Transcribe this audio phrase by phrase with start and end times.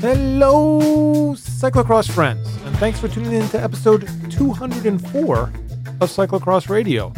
[0.00, 7.12] Hello, cyclocross friends, and thanks for tuning in to episode 204 of Cyclocross Radio.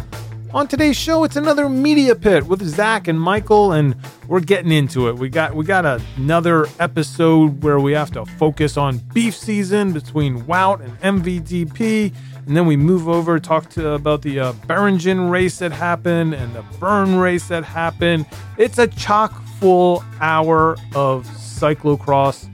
[0.53, 3.95] On today's show, it's another media pit with Zach and Michael, and
[4.27, 5.15] we're getting into it.
[5.15, 5.87] We got we got
[6.17, 12.13] another episode where we have to focus on beef season between Wout and MVDP,
[12.49, 16.63] and then we move over talk to about the uh, race that happened and the
[16.81, 18.27] Burn race that happened.
[18.59, 22.52] It's a chock full hour of cyclocross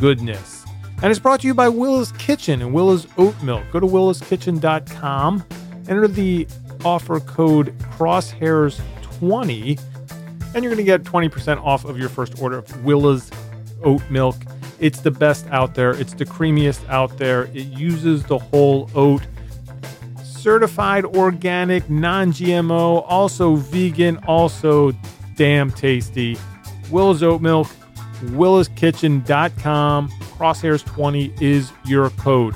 [0.00, 0.64] goodness.
[1.02, 3.64] And it's brought to you by Willa's Kitchen and Willa's Oat Milk.
[3.70, 5.44] Go to willaskitchen.com,
[5.88, 6.46] enter the
[6.84, 9.80] offer code crosshairs20,
[10.54, 13.30] and you're going to get 20% off of your first order of Willa's
[13.84, 14.36] Oat Milk.
[14.78, 17.44] It's the best out there, it's the creamiest out there.
[17.54, 19.22] It uses the whole oat.
[20.24, 24.92] Certified organic, non GMO, also vegan, also
[25.36, 26.38] damn tasty.
[26.90, 27.68] Willa's Oat Milk
[28.20, 30.08] willaskitchen.com.
[30.08, 32.54] Crosshairs20 is your code.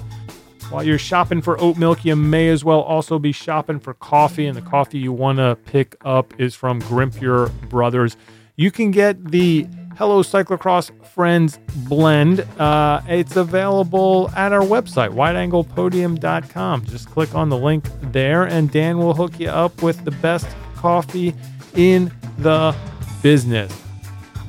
[0.70, 4.46] While you're shopping for oat milk, you may as well also be shopping for coffee.
[4.46, 8.16] And the coffee you want to pick up is from Grimpeur Brothers.
[8.56, 12.40] You can get the Hello Cyclocross Friends blend.
[12.58, 16.84] Uh, it's available at our website, wideanglepodium.com.
[16.86, 20.48] Just click on the link there, and Dan will hook you up with the best
[20.76, 21.34] coffee
[21.76, 22.74] in the
[23.22, 23.83] business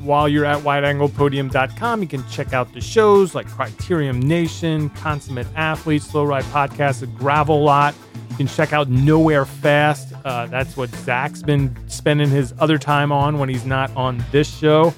[0.06, 6.06] while you're at wideanglepodium.com, you can check out the shows like Criterium Nation, Consummate Athletes,
[6.06, 7.96] Slow Ride Podcast, a Gravel Lot.
[8.30, 10.14] You can check out Nowhere Fast.
[10.24, 14.56] Uh, that's what Zach's been spending his other time on when he's not on this
[14.56, 14.94] show.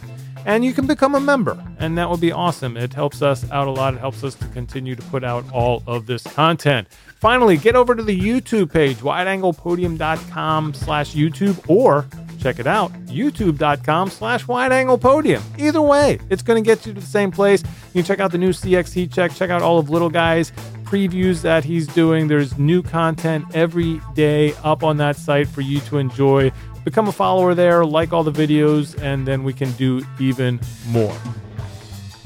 [0.47, 2.77] And you can become a member, and that would be awesome.
[2.77, 3.95] It helps us out a lot.
[3.95, 6.87] It helps us to continue to put out all of this content.
[7.19, 12.07] Finally, get over to the YouTube page, wideanglepodium.com slash YouTube, or
[12.39, 15.41] check it out youtube.com slash wideanglepodium.
[15.59, 18.31] either way it's going to get you to the same place you can check out
[18.31, 20.52] the new cx heat check check out all of little guys
[20.83, 25.80] previews that he's doing there's new content every day up on that site for you
[25.80, 26.52] to enjoy
[26.89, 31.15] become a follower there like all the videos and then we can do even more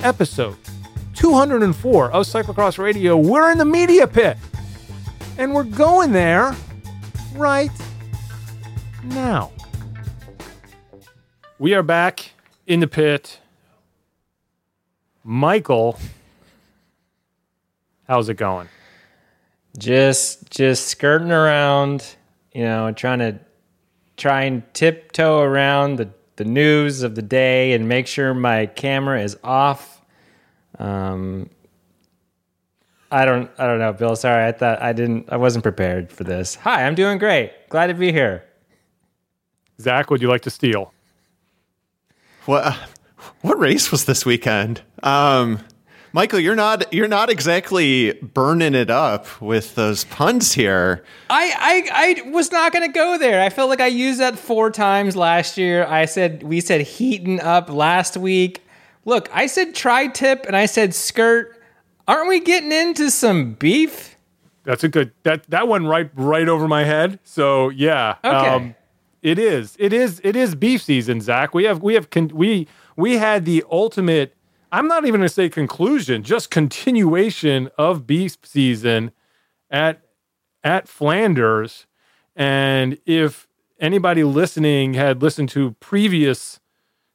[0.01, 0.57] episode
[1.16, 4.38] 204 of cyclocross radio we're in the media pit
[5.38, 6.55] and we're going there
[7.35, 7.72] right
[9.05, 9.51] now
[11.61, 12.31] we are back
[12.66, 13.39] in the pit.
[15.23, 15.99] Michael,
[18.07, 18.67] how's it going?
[19.78, 22.16] Just just skirting around,
[22.51, 23.39] you know, trying to
[24.21, 29.21] try and tiptoe around the, the news of the day and make sure my camera
[29.21, 30.01] is off.
[30.77, 31.49] Um
[33.11, 34.15] I don't I don't know, Bill.
[34.15, 36.55] Sorry, I thought I didn't I wasn't prepared for this.
[36.55, 37.51] Hi, I'm doing great.
[37.69, 38.45] Glad to be here.
[39.81, 40.93] Zach, would you like to steal?
[42.45, 42.77] What
[43.41, 44.81] what race was this weekend?
[45.03, 45.59] Um,
[46.13, 51.03] Michael, you're not you're not exactly burning it up with those puns here.
[51.29, 53.41] I I, I was not going to go there.
[53.41, 55.85] I felt like I used that four times last year.
[55.85, 58.61] I said we said heating up last week.
[59.05, 61.57] Look, I said tri-tip and I said skirt.
[62.07, 64.16] Aren't we getting into some beef?
[64.63, 67.19] That's a good that that one right right over my head.
[67.23, 68.16] So yeah.
[68.23, 68.35] Okay.
[68.35, 68.75] Um,
[69.22, 69.75] it is.
[69.79, 70.19] It is.
[70.23, 71.53] It is beef season, Zach.
[71.53, 71.81] We have.
[71.81, 72.09] We have.
[72.09, 74.35] Con- we we had the ultimate.
[74.71, 79.11] I'm not even going to say conclusion, just continuation of beef season
[79.69, 80.01] at
[80.63, 81.87] at Flanders.
[82.35, 83.47] And if
[83.79, 86.59] anybody listening had listened to previous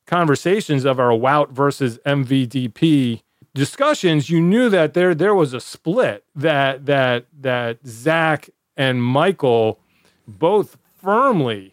[0.07, 3.23] conversations of our Wout versus MVDP
[3.55, 9.81] discussions, you knew that there there was a split that that that Zach and Michael
[10.29, 11.73] both firmly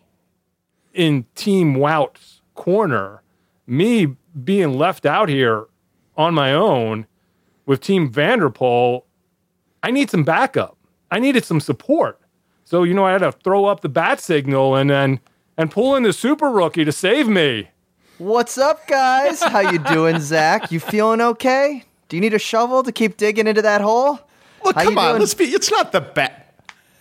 [0.94, 3.22] in Team Wout's corner,
[3.68, 5.66] me being left out here
[6.18, 7.08] on my own
[7.66, 9.04] with Team Van der Poel,
[9.82, 10.78] I need some backup.
[11.12, 12.20] I needed some support.
[12.66, 15.20] So, you know, I had to throw up the bat signal and then
[15.58, 17.70] and pull in the super rookie to save me.
[18.18, 19.42] What's up, guys?
[19.42, 20.72] How you doing, Zach?
[20.72, 21.84] You feeling okay?
[22.10, 24.20] Do you need a shovel to keep digging into that hole?
[24.64, 25.46] Look, How come on, let's be.
[25.46, 26.43] It's not the bat.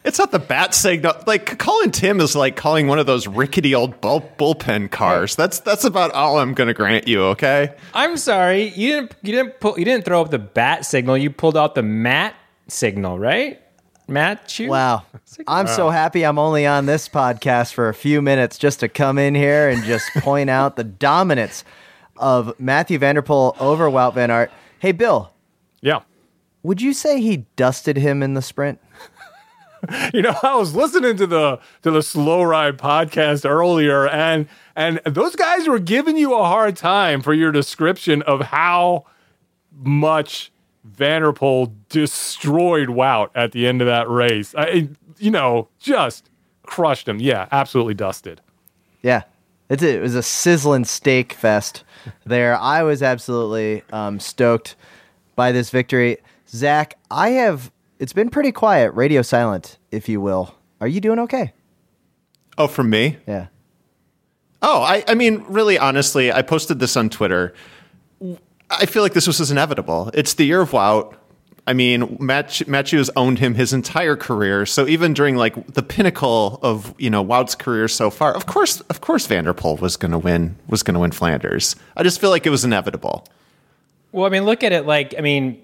[0.05, 1.15] It's not the bat signal.
[1.27, 5.37] Like calling Tim is like calling one of those rickety old bull, bullpen cars.
[5.37, 7.23] That's that's about all I'm going to grant you.
[7.23, 7.73] Okay.
[7.95, 8.69] I'm sorry.
[8.71, 11.17] You didn't you didn't pull you didn't throw up the bat signal.
[11.17, 12.35] You pulled out the mat
[12.69, 13.61] signal, right?
[14.09, 14.69] Matt, you.
[14.69, 15.05] Wow.
[15.47, 19.19] I'm so happy I'm only on this podcast for a few minutes just to come
[19.19, 21.65] in here and just point out the dominance
[22.17, 24.51] of Matthew Van der Poel over Wout Van Aert.
[24.81, 25.33] Hey, Bill.
[25.81, 26.01] Yeah.
[26.63, 28.81] Would you say he dusted him in the sprint?
[30.15, 34.47] you know, I was listening to the to the Slow Ride podcast earlier, and
[34.77, 39.07] and those guys were giving you a hard time for your description of how
[39.73, 40.53] much
[40.85, 44.55] Van der Poel destroyed Wout at the end of that race.
[44.57, 44.89] I,
[45.19, 46.31] you know, just
[46.65, 47.19] crushed him.
[47.19, 48.41] Yeah, absolutely dusted.
[49.03, 49.23] Yeah,
[49.69, 51.83] it's a, it was a sizzling steak fest
[52.25, 52.57] there.
[52.57, 54.77] I was absolutely um, stoked
[55.35, 56.19] by this victory.
[56.49, 57.72] Zach, I have.
[58.03, 60.57] It's been pretty quiet, radio silent, if you will.
[60.81, 61.53] Are you doing okay?
[62.59, 63.19] Oh, from me?
[63.29, 63.47] Yeah.
[64.61, 67.55] Oh, I, I mean, really, honestly, I posted this on Twitter.
[68.69, 70.11] I feel like this was inevitable.
[70.15, 71.15] It's the year of Wout.
[71.65, 74.67] I mean, Matt, Matthew has owned him his entire career.
[74.67, 78.81] So even during like the pinnacle of you know Wout's career so far, of course,
[78.81, 80.57] of course, Van der Poel was going to win.
[80.67, 81.77] Was going to win Flanders.
[81.97, 83.29] I just feel like it was inevitable.
[84.11, 85.62] Well, I mean, look at it like I mean,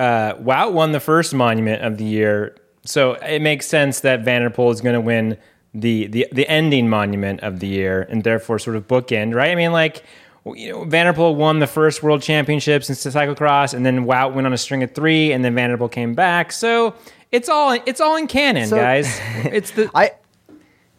[0.00, 4.40] uh, Wout won the first monument of the year, so it makes sense that Van
[4.42, 5.36] der Poel is going to win
[5.74, 9.50] the, the the ending monument of the year, and therefore sort of bookend, right?
[9.50, 10.02] I mean, like
[10.46, 14.32] you know, Van der Poel won the first world championships in cyclocross, and then Wout
[14.34, 16.50] went on a string of three, and then Van der Poel came back.
[16.52, 16.94] So
[17.30, 19.20] it's all it's all in canon, So- guys.
[19.44, 20.12] It's the I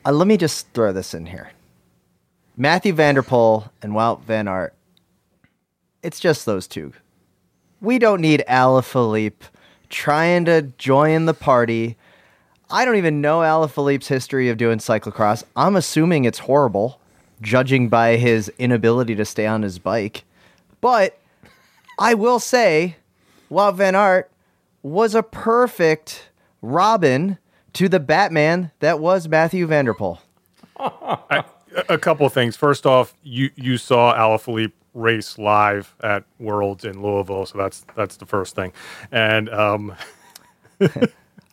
[0.06, 1.52] uh, let me just throw this in here.
[2.56, 4.74] Matthew Van der Poel and Wout Van Aert.
[6.04, 6.94] It's just those two.
[7.82, 9.50] We don't need Alaphilippe
[9.90, 11.98] trying to join the party.
[12.70, 15.44] I don't even know Alaphilippe's history of doing cyclocross.
[15.56, 17.00] I'm assuming it's horrible,
[17.42, 20.24] judging by his inability to stay on his bike.
[20.80, 21.18] But
[22.00, 22.96] I will say,
[23.50, 24.32] Wout Van Aert
[24.84, 26.30] was a perfect
[26.62, 27.38] Robin
[27.74, 30.20] to the Batman that was Matthew Van der Poel.
[30.78, 31.46] A-
[31.90, 32.56] a couple things.
[32.58, 38.18] First off, you you saw Alaphilippe race live at Worlds in Louisville, so that's that's
[38.18, 38.74] the first thing.
[39.12, 39.96] And um,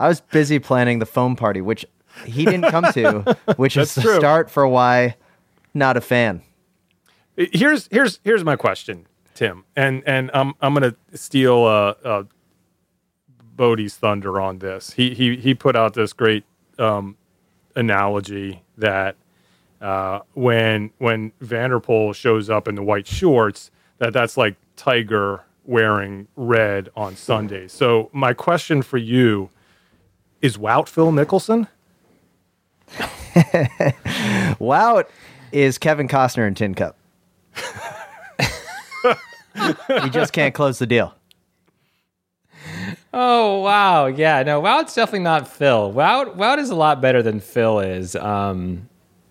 [0.00, 1.84] I was busy planning the foam party, which
[2.24, 4.16] he didn't come to, which is the true.
[4.16, 5.16] start for why
[5.74, 6.42] not a fan.
[7.36, 12.22] here's here's here's my question, Tim, and and I'm I'm gonna steal uh, uh
[13.56, 14.92] Bodie's thunder on this.
[14.92, 16.44] He he he put out this great
[16.78, 17.16] um,
[17.74, 19.16] analogy that
[19.80, 24.56] uh, when when Van der Poel shows up in the white shorts, that that's like
[24.76, 27.72] Tiger wearing red on Sundays.
[27.72, 29.50] So my question for you
[30.42, 31.68] is: Wout Phil Mickelson?
[34.58, 35.04] Wout
[35.52, 36.96] is Kevin Costner in Tin Cup.
[40.02, 41.14] he just can't close the deal.
[43.12, 45.92] Oh wow, yeah, no, Wout's definitely not Phil.
[45.92, 48.14] Wout, Wout is a lot better than Phil is.
[48.16, 48.88] Um,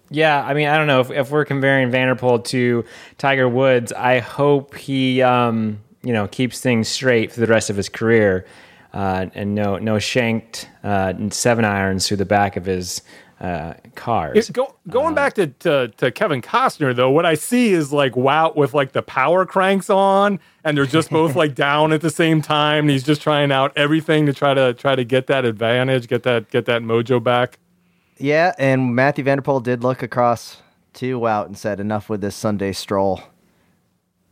[0.10, 2.86] yeah, I mean, I don't know if, if we're comparing Van der Poel to
[3.18, 3.92] Tiger Woods.
[3.94, 8.46] I hope he, um, you know, keeps things straight for the rest of his career,
[8.94, 13.02] uh, and no, no shanked uh, seven irons through the back of his
[13.40, 14.50] uh, cars.
[14.50, 18.14] It- go, going back to, to to Kevin Costner though, what I see is like
[18.14, 22.10] Wout with like the power cranks on, and they're just both like down at the
[22.10, 22.86] same time.
[22.86, 26.24] And he's just trying out everything to try to try to get that advantage, get
[26.24, 27.60] that get that mojo back.
[28.20, 30.62] Yeah, and Matthew Van der Poel did look across
[30.94, 33.22] to Wout and said, "Enough with this Sunday stroll,"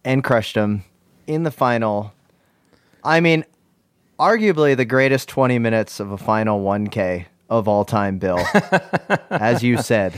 [0.03, 0.83] and crushed him
[1.27, 2.13] in the final.
[3.03, 3.45] I mean,
[4.19, 8.17] arguably the greatest twenty minutes of a final one K of all time.
[8.17, 8.39] Bill,
[9.29, 10.13] as you said,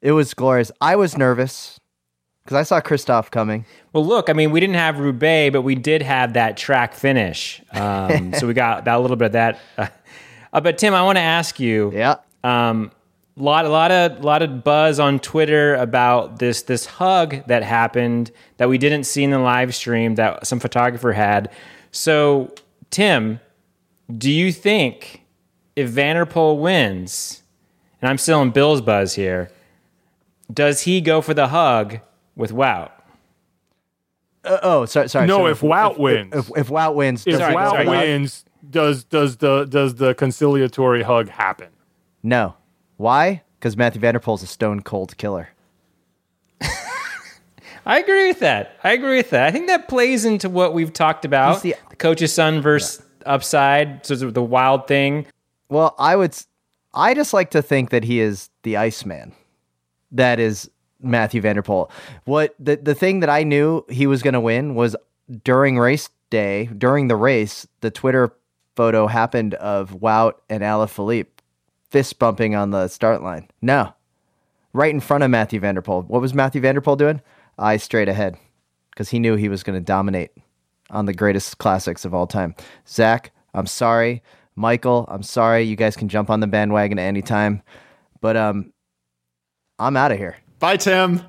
[0.00, 0.72] it was glorious.
[0.80, 1.78] I was nervous
[2.44, 3.66] because I saw Christoph coming.
[3.92, 7.60] Well, look, I mean, we didn't have Roubaix, but we did have that track finish.
[7.72, 9.58] Um, so we got that a little bit of that.
[9.76, 11.92] Uh, but Tim, I want to ask you.
[11.94, 12.90] Yeah, Um,
[13.40, 18.30] lot, a lot of, lot of buzz on Twitter about this, this hug that happened
[18.58, 21.50] that we didn't see in the live stream that some photographer had.
[21.90, 22.54] So,
[22.90, 23.40] Tim,
[24.16, 25.24] do you think
[25.76, 27.42] if Van der Poel wins,
[28.02, 29.50] and I'm still in Bill's buzz here,
[30.52, 32.00] does he go for the hug
[32.36, 32.90] with Wout?
[34.44, 35.26] Uh, oh, sorry, sorry.
[35.26, 36.34] No, so if Wout wins.
[36.34, 37.84] if, if Wout wins, If Sorry, Wout sorry.
[37.84, 38.04] for the hug?
[38.08, 41.68] wins, does does the does the conciliatory hug happen?
[42.22, 42.54] No.
[43.00, 43.42] Why?
[43.58, 45.48] Because Matthew Van der Poel's a stone cold killer.
[47.86, 48.76] I agree with that.
[48.84, 49.46] I agree with that.
[49.48, 54.04] I think that plays into what we've talked about: the, the- coach's son versus upside,
[54.04, 55.24] so the wild thing.
[55.70, 56.36] Well, I would.
[56.92, 59.32] I just like to think that he is the Iceman.
[60.12, 61.90] That is Matthew Van der Poel.
[62.24, 64.94] What the the thing that I knew he was going to win was
[65.42, 68.36] during race day, during the race, the Twitter
[68.76, 71.39] photo happened of Wout and Alaphilippe
[71.90, 73.48] fist bumping on the start line.
[73.60, 73.92] No,
[74.72, 76.06] right in front of Matthew Van der Poel.
[76.06, 77.20] What was Matthew Van der Poel doing?
[77.58, 78.36] Eyes straight ahead,
[78.90, 80.30] because he knew he was going to dominate
[80.90, 82.54] on the greatest classics of all time.
[82.88, 84.22] Zach, I'm sorry.
[84.56, 85.62] Michael, I'm sorry.
[85.62, 87.62] You guys can jump on the bandwagon at any time,
[88.20, 88.72] but um,
[89.78, 90.36] I'm out of here.
[90.58, 91.22] Bye, Tim.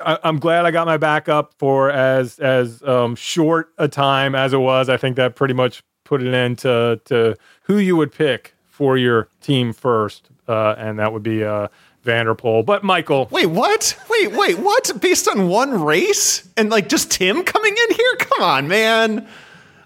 [0.00, 4.52] I, I'm glad I got my backup for as as um, short a time as
[4.52, 4.88] it was.
[4.88, 5.82] I think that pretty much
[6.12, 10.98] put an end to to who you would pick for your team first, uh, and
[10.98, 11.68] that would be uh,
[12.02, 12.66] Van der Poel.
[12.66, 13.98] But Michael, Wait, what?
[14.10, 14.92] Wait, wait, what?
[15.00, 18.16] Based on one race and like just Tim coming in here?
[18.18, 19.26] Come on, man.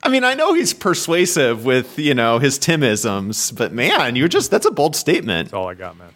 [0.02, 4.50] I mean, I know he's persuasive with, you know, his Timisms, but man, you're just
[4.50, 5.50] that's a bold statement.
[5.50, 6.08] that's all I got, man.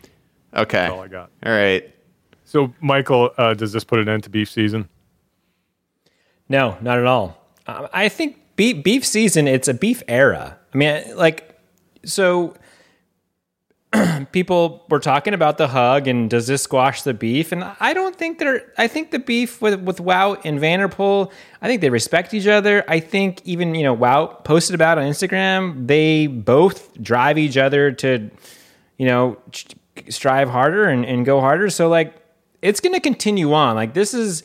[0.57, 0.79] Okay.
[0.79, 1.31] That's all I got.
[1.47, 1.89] All right.
[2.47, 4.89] So, Michael, uh, does this put an end to beef season?
[6.49, 7.37] No, not at all.
[7.69, 10.59] Um, I think beef, beef season, it's a beef era.
[10.73, 11.59] I mean, like,
[12.05, 12.55] so
[14.33, 17.53] people were talking about the hug and does this squash the beef?
[17.53, 20.89] And I don't think they're, I think the beef with, with Wout and Van der
[20.89, 22.85] Poel, I think they respect each other.
[22.89, 27.91] I think even, you know, Wout posted about on Instagram, they both drive each other
[27.93, 28.31] to,
[28.97, 29.39] you know,
[30.09, 31.69] strive harder and, and go harder.
[31.71, 32.15] So, like,
[32.63, 33.75] it's going to continue on.
[33.75, 34.45] Like, this is,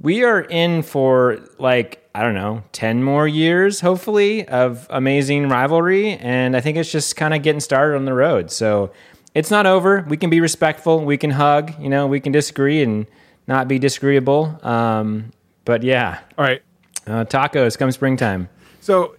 [0.00, 6.14] we are in for like I don't know, 10 more years hopefully of amazing rivalry
[6.14, 8.50] and I think it's just kind of getting started on the road.
[8.50, 8.90] So
[9.34, 10.04] it's not over.
[10.08, 13.06] We can be respectful, we can hug, you know, we can disagree and
[13.46, 14.58] not be disagreeable.
[14.66, 15.30] Um,
[15.64, 16.62] but yeah, All right.
[17.06, 18.48] uh, tacos come springtime.
[18.80, 19.14] So,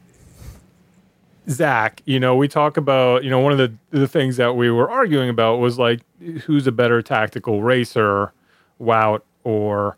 [1.49, 4.69] Zach, you know, we talk about, you know, one of the the things that we
[4.69, 6.01] were arguing about was like
[6.43, 8.33] who's a better tactical racer,
[8.81, 9.97] Wout or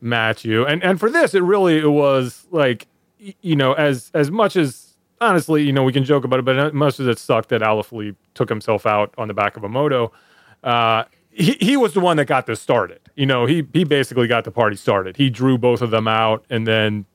[0.00, 0.64] Matthew.
[0.64, 2.86] And and for this, it really it was like,
[3.18, 6.58] you know, as as much as honestly, you know, we can joke about it, but
[6.58, 9.68] as much as it sucked that Alaphilippe took himself out on the back of a
[9.68, 10.12] moto,
[10.62, 13.00] uh, he, he was the one that got this started.
[13.14, 15.16] You know, he he basically got the party started.
[15.16, 17.06] He drew both of them out, and then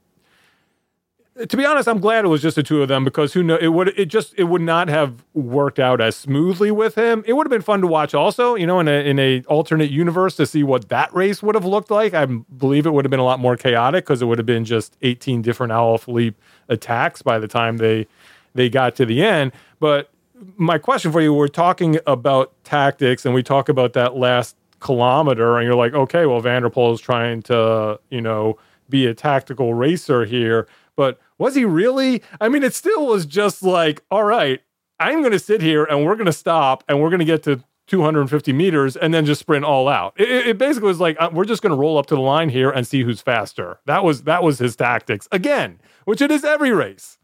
[1.49, 3.55] to be honest, I'm glad it was just the two of them because who know
[3.57, 7.23] it would it just it would not have worked out as smoothly with him.
[7.25, 9.89] It would have been fun to watch also, you know, in a in a alternate
[9.89, 12.13] universe to see what that race would have looked like.
[12.13, 14.63] I believe it would have been a lot more chaotic because it would have been
[14.63, 16.35] just 18 different Alaphilippe
[16.69, 18.05] attacks by the time they
[18.53, 19.53] they got to the end.
[19.79, 20.11] But
[20.55, 25.57] my question for you, we're talking about tactics and we talk about that last kilometer
[25.57, 28.59] and you're like, okay, well Van der Poel is trying to, you know,
[28.89, 30.67] be a tactical racer here.
[30.95, 32.21] But was he really?
[32.39, 34.61] I mean, it still was just like, all right,
[34.99, 37.43] I'm going to sit here and we're going to stop and we're going to get
[37.43, 40.13] to 250 meters and then just sprint all out.
[40.17, 42.49] It, it basically was like, uh, we're just going to roll up to the line
[42.49, 43.79] here and see who's faster.
[43.85, 47.17] That was that was his tactics again, which it is every race.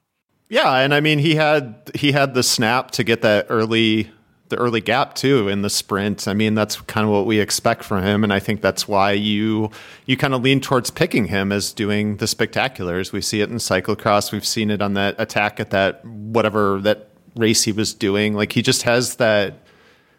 [0.50, 4.12] Yeah, and I mean he had he had the snap to get that early
[4.50, 6.28] the early gap too in the sprint.
[6.28, 9.12] I mean that's kind of what we expect from him, and I think that's why
[9.14, 9.72] you
[10.06, 13.12] you kind of lean towards picking him as doing the spectaculars.
[13.12, 14.32] We see it in cyclocross.
[14.32, 18.34] We've seen it on that attack at that whatever that race he was doing.
[18.34, 19.54] Like he just has that.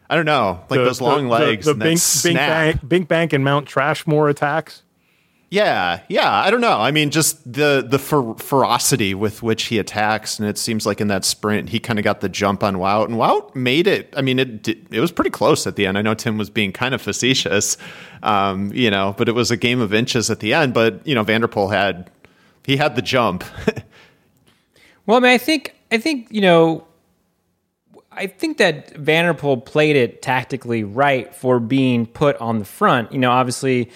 [0.08, 2.36] I don't know, like The- those long the- the- legs the, that Bink, Bink.
[2.36, 4.82] Bank, Bink Bank and Mount Trashmore attacks.
[5.50, 6.30] Yeah, yeah.
[6.32, 6.78] I don't know.
[6.78, 11.00] I mean, just the the fer- ferocity with which he attacks, and it seems like
[11.00, 14.14] in that sprint he kind of got the jump on Wout, and Wout made it.
[14.16, 15.98] I mean, it it was pretty close at the end.
[15.98, 17.76] I know Tim was being kind of facetious,
[18.22, 20.72] um, you know, but it was a game of inches at the end.
[20.72, 22.12] But you know, Van der Poel had
[22.64, 23.42] he had the jump.
[25.06, 26.86] Well, I mean, I think I think you know,
[28.12, 32.64] I think that Van der Poel played it tactically right for being put on the
[32.64, 33.10] front.
[33.10, 33.90] You know, obviously,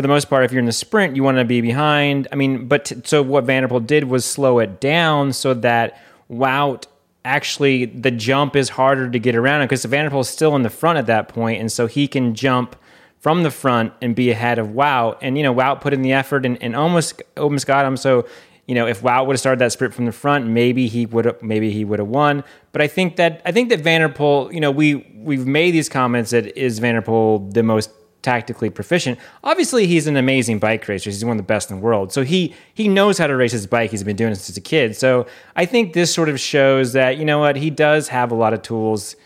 [0.00, 2.26] for the most part, if you're in the sprint, you want to be behind.
[2.32, 5.52] I mean, but t- so what Van der Poel did was slow it down so
[5.52, 6.86] that Wout
[7.22, 10.62] actually the jump is harder to get around because Van der Poel is still in
[10.62, 12.76] the front at that point, and so he can jump
[13.18, 15.18] from the front and be ahead of Wout.
[15.20, 17.98] And you know, Wout put in the effort and, and almost almost got him.
[17.98, 18.26] So
[18.66, 21.26] you know, if Wout would have started that sprint from the front, maybe he would
[21.26, 22.42] have maybe he would have won.
[22.72, 25.72] But I think that I think that Van der Poel, you know, we we've made
[25.72, 27.90] these comments that is Van der Poel the most
[28.22, 29.18] tactically proficient.
[29.42, 31.10] Obviously, he's an amazing bike racer.
[31.10, 32.12] He's one of the best in the world.
[32.12, 33.90] So he he knows how to race his bike.
[33.90, 34.96] He's been doing it since a kid.
[34.96, 38.34] So I think this sort of shows that you know what he does have a
[38.34, 39.16] lot of tools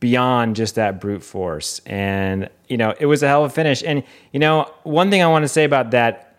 [0.00, 1.80] beyond just that brute force.
[1.86, 3.82] And you know, it was a hell of a finish.
[3.84, 6.38] And you know, one thing I want to say about that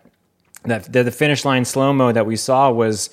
[0.64, 3.10] that the, the finish line slow mo that we saw was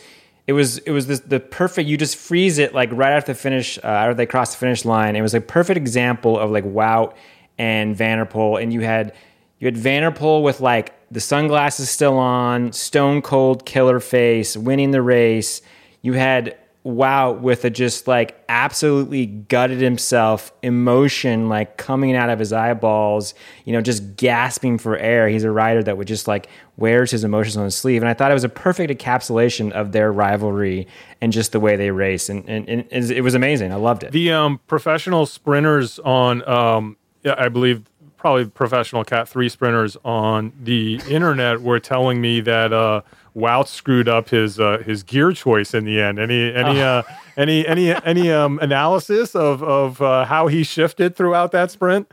[0.48, 3.40] it was it was this, the perfect you just freeze it like right after the
[3.40, 6.66] finish uh, after they cross the finish line it was a perfect example of like
[6.66, 7.14] Wout
[7.58, 9.14] and Van der Poel and you had
[9.60, 14.58] you had Van der Poel with like the sunglasses still on stone cold killer face
[14.58, 15.62] winning the race.
[16.02, 22.40] You had Wout with a just like absolutely gutted himself emotion like coming out of
[22.40, 23.34] his eyeballs
[23.64, 25.30] you know just gasping for air.
[25.30, 28.14] He's a rider that would just like wears his emotions on his sleeve and i
[28.16, 30.88] thought it was a perfect encapsulation of their rivalry
[31.22, 33.72] and just the way they race and, and, and it was amazing.
[33.72, 34.12] I loved it.
[34.12, 37.84] The um, professional sprinters on, um, yeah, I believe,
[38.18, 43.02] probably professional Cat three sprinters on the internet were telling me that uh,
[43.36, 46.20] Wout screwed up his uh, his gear choice in the end.
[46.20, 47.04] Any any uh,
[47.36, 52.12] any any any um, analysis of of uh, how he shifted throughout that sprint?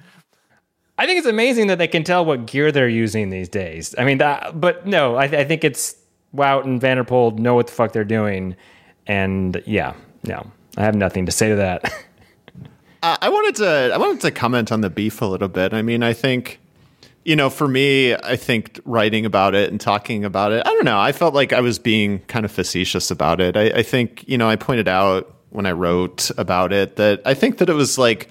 [0.99, 3.95] I think it's amazing that they can tell what gear they're using these days.
[3.97, 5.97] I mean, that, but no, I, I think it's
[6.35, 8.55] Wout and Van der Poel know what the fuck they're doing,
[9.07, 11.91] and yeah, no, I have nothing to say to that.
[13.03, 15.73] Uh, I wanted to I wanted to comment on the beef a little bit.
[15.73, 16.61] I mean, I think
[17.25, 20.85] you know, for me, I think writing about it and talking about it, I don't
[20.85, 20.99] know.
[20.99, 23.57] I felt like I was being kind of facetious about it.
[23.57, 27.35] I, I think you know, I pointed out when I wrote about it that I
[27.35, 28.29] think that it was like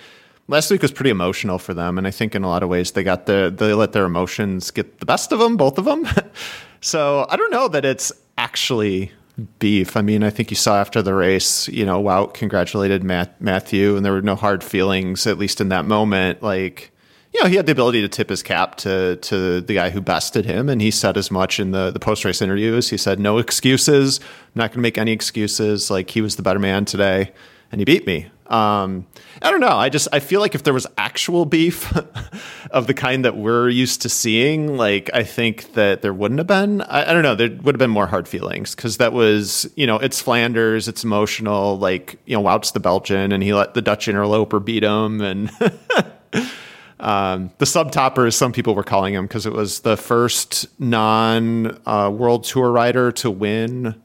[0.47, 2.91] last week was pretty emotional for them, and I think in a lot of ways
[2.91, 6.07] they got the they let their emotions get the best of them, both of them.
[6.81, 9.97] so I don't know that it's actually beef.
[9.97, 13.95] I mean, I think you saw after the race, you know, Wout congratulated Matt, Matthew,
[13.95, 16.43] and there were no hard feelings, at least in that moment.
[16.43, 16.91] Like,
[17.33, 20.01] you know, he had the ability to tip his cap to to the guy who
[20.01, 22.89] bested him, and he said as much in the the post race interviews.
[22.89, 24.19] He said, "No excuses.
[24.19, 25.91] I'm not going to make any excuses.
[25.91, 27.31] Like he was the better man today,
[27.71, 29.05] and he beat me." Um,
[29.43, 29.67] I don't know.
[29.67, 31.95] I just I feel like if there was actual beef
[32.71, 36.47] of the kind that we're used to seeing, like I think that there wouldn't have
[36.47, 36.81] been.
[36.81, 37.35] I, I don't know.
[37.35, 41.03] There would have been more hard feelings because that was you know it's Flanders, it's
[41.03, 41.77] emotional.
[41.77, 45.51] Like you know, Wout's the Belgian, and he let the Dutch interloper beat him, and
[46.99, 51.79] um, the subtopper, as some people were calling him, because it was the first non
[51.85, 54.01] uh, World Tour rider to win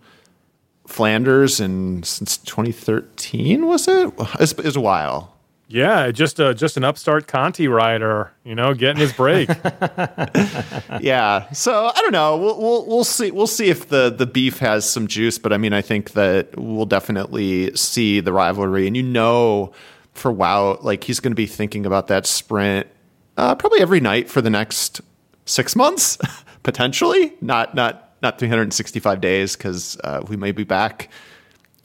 [0.94, 4.12] Flanders and since 2013 was it?
[4.38, 5.34] It's, was a while.
[5.66, 9.48] Yeah, just a just an upstart Conti rider, you know, getting his break.
[11.00, 12.36] yeah, so I don't know.
[12.36, 13.32] We'll, we'll we'll see.
[13.32, 15.36] We'll see if the the beef has some juice.
[15.36, 19.72] But I mean, I think that we'll definitely see the rivalry, and you know,
[20.12, 22.86] for Wout, like he's going to be thinking about that sprint
[23.36, 25.00] uh, probably every night for the next
[25.44, 26.18] six months,
[26.62, 27.32] potentially.
[27.40, 31.08] Not not not 365 days because uh, we may be back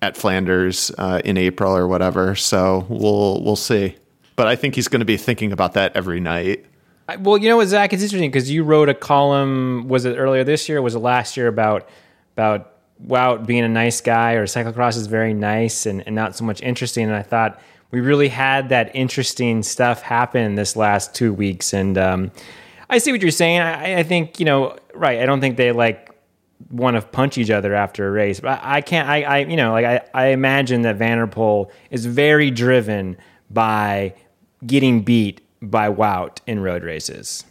[0.02, 2.34] at Flanders uh, in April or whatever.
[2.34, 3.96] So we'll we'll see.
[4.36, 6.66] But I think he's going to be thinking about that every night.
[7.20, 7.92] Well, you know what, Zach?
[7.92, 9.88] It's interesting because you wrote a column.
[9.88, 10.82] Was it earlier this year?
[10.82, 11.90] was it last year about
[12.36, 12.74] about
[13.06, 16.62] Wout being a nice guy or cyclocross is very nice and, and not so much
[16.62, 17.06] interesting?
[17.06, 17.60] And I thought
[17.92, 21.74] we really had that interesting stuff happen this last two weeks.
[21.74, 22.32] And um,
[22.90, 23.60] I see what you're saying.
[23.60, 25.20] I, I think you know, right?
[25.20, 26.09] I don't think they like
[26.70, 28.40] want to punch each other after a race.
[28.40, 29.08] But I, I can't.
[29.08, 33.18] I, I, you know, like I, I imagine that Van der Poel is very driven
[33.50, 34.14] by
[34.66, 37.46] getting beat by Wout in road races.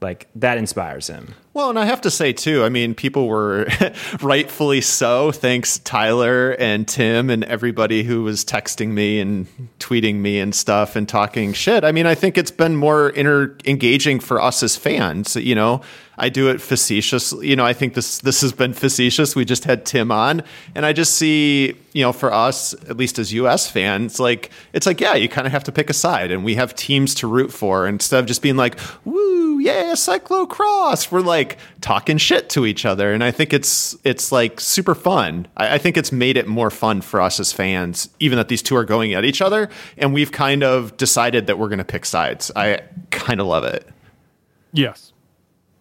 [0.00, 1.34] Like that inspires him.
[1.58, 3.66] Well, and I have to say too, I mean, people were
[4.22, 5.32] rightfully so.
[5.32, 9.48] Thanks Tyler and Tim and everybody who was texting me and
[9.80, 11.82] tweeting me and stuff and talking shit.
[11.82, 15.80] I mean, I think it's been more inter engaging for us as fans, you know.
[16.18, 17.32] I do it facetious.
[17.32, 19.36] You know, I think this this has been facetious.
[19.36, 20.42] We just had Tim on,
[20.74, 24.84] and I just see, you know, for us, at least as US fans, like it's
[24.84, 27.28] like, yeah, you kind of have to pick a side, and we have teams to
[27.28, 31.10] root for instead of just being like, woo, yeah, cyclocross.
[31.12, 31.47] We're like
[31.80, 35.46] talking shit to each other, and I think it's it's like super fun.
[35.56, 38.62] I, I think it's made it more fun for us as fans, even that these
[38.62, 41.84] two are going at each other, and we've kind of decided that we're going to
[41.84, 42.50] pick sides.
[42.56, 42.80] I
[43.10, 43.88] kind of love it.
[44.72, 45.12] Yes.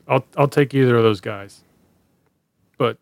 [0.07, 1.63] I'll I'll take either of those guys.
[2.77, 2.97] But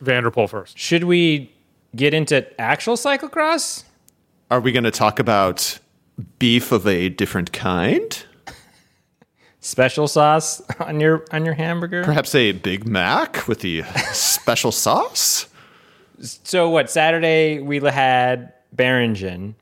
[0.00, 0.78] Van der Poel first.
[0.78, 1.52] Should we
[1.96, 3.84] get into actual cyclocross?
[4.50, 5.78] Are we going to talk about
[6.38, 8.24] beef of a different kind?
[9.62, 12.02] Special sauce on your on your hamburger?
[12.04, 15.46] Perhaps a Big Mac with the special sauce?
[16.20, 16.90] So what?
[16.90, 19.54] Saturday we had Beringen.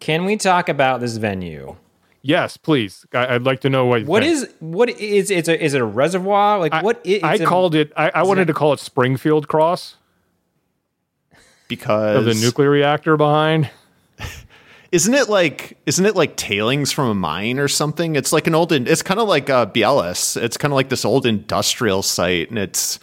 [0.00, 1.76] Can we talk about this venue?
[2.20, 3.06] Yes, please.
[3.12, 4.04] I, would like to know what.
[4.04, 6.58] What is what is it's a is it a reservoir?
[6.58, 7.00] Like I, what?
[7.04, 7.90] Is, I called it.
[7.96, 9.96] I, I wanted it, to call it Springfield Cross
[11.68, 13.70] because of the nuclear reactor behind.
[14.92, 18.14] Isn't it like isn't it like tailings from a mine or something?
[18.14, 18.72] It's like an old.
[18.72, 20.40] It's kind of like uh, Bielis.
[20.40, 23.00] It's kind of like this old industrial site, and it's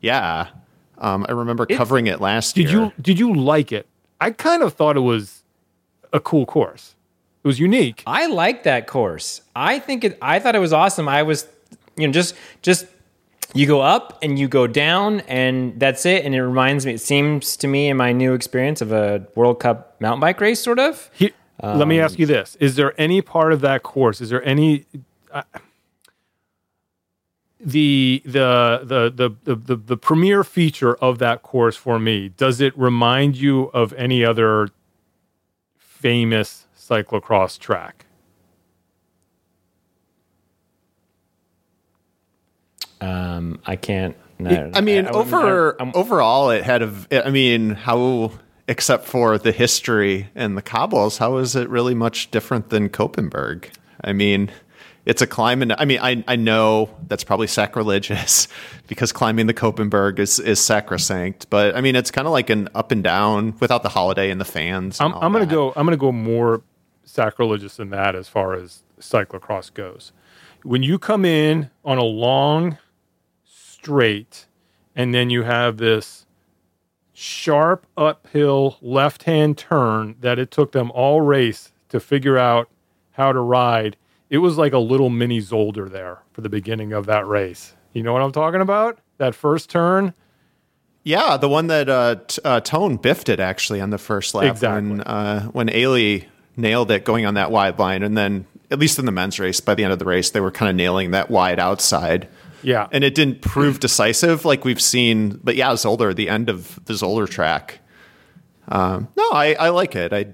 [0.00, 0.48] yeah.
[0.98, 2.72] Um, I remember covering it, it last did year.
[2.72, 3.86] Did you did you like it?
[4.18, 5.42] I kind of thought it was
[6.10, 6.94] a cool course.
[7.44, 8.02] It was unique.
[8.06, 9.42] I like that course.
[9.54, 10.18] I think it.
[10.22, 11.06] I thought it was awesome.
[11.06, 11.46] I was,
[11.96, 12.86] you know, just just
[13.54, 16.24] you go up and you go down and that's it.
[16.24, 19.60] And it reminds me it seems to me in my new experience of a world
[19.60, 21.10] cup mountain bike race sort of.
[21.12, 22.56] He, um, let me ask you this.
[22.56, 24.86] Is there any part of that course is there any
[25.32, 25.42] uh,
[27.58, 32.60] the, the, the the the the the premier feature of that course for me does
[32.60, 34.68] it remind you of any other
[35.78, 38.05] famous cyclocross track?
[43.00, 44.16] Um, I can't.
[44.44, 46.86] I, I mean, I- I- over I'm- overall, it had a.
[46.88, 48.32] v- I mean, how
[48.68, 53.66] except for the history and the cobbles, how is it really much different than Koppenberg?
[54.02, 54.50] I mean,
[55.06, 58.48] it's a climb, and I mean, I I know that's probably sacrilegious
[58.88, 62.68] because climbing the Koppenberg is is sacrosanct, but I mean, it's kind of like an
[62.74, 65.00] up and down without the holiday and the fans.
[65.00, 65.50] and I'm, I'm gonna that.
[65.54, 65.72] go.
[65.76, 66.62] I'm gonna go more
[67.04, 70.12] sacrilegious than that as far as cyclocross goes.
[70.62, 72.76] When you come in on a long
[73.86, 74.46] straight,
[74.96, 76.26] and then you have this
[77.12, 82.68] sharp uphill left hand turn that it took them all race to figure out
[83.12, 83.96] how to ride.
[84.28, 87.74] It was like a little mini Zolder there for the beginning of that race.
[87.92, 88.98] You know what I'm talking about?
[89.18, 90.14] That first turn.
[91.04, 94.50] Yeah, the one that uh, t- uh, Toon biffed it actually on the first lap
[94.50, 94.90] Exactly.
[94.90, 98.98] when uh, when Eli nailed it going on that wide line, and then at least
[98.98, 101.12] in the men's race, by the end of the race, they were kind of nailing
[101.12, 102.26] that wide outside.
[102.66, 102.88] Yeah.
[102.90, 105.38] and it didn't prove decisive like we've seen.
[105.44, 107.78] But yeah, Zolder, the end of the Zolder track.
[108.66, 110.12] Um, no, I, I like it.
[110.12, 110.26] I,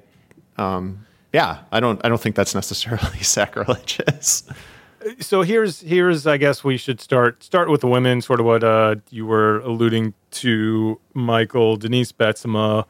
[0.57, 4.45] um, yeah, I don't I don't think that's necessarily sacrilegious.
[5.21, 8.23] so here's here's I guess we should start start with the women.
[8.23, 12.87] Sort of what uh, you were alluding to, Michael Denise Betsema.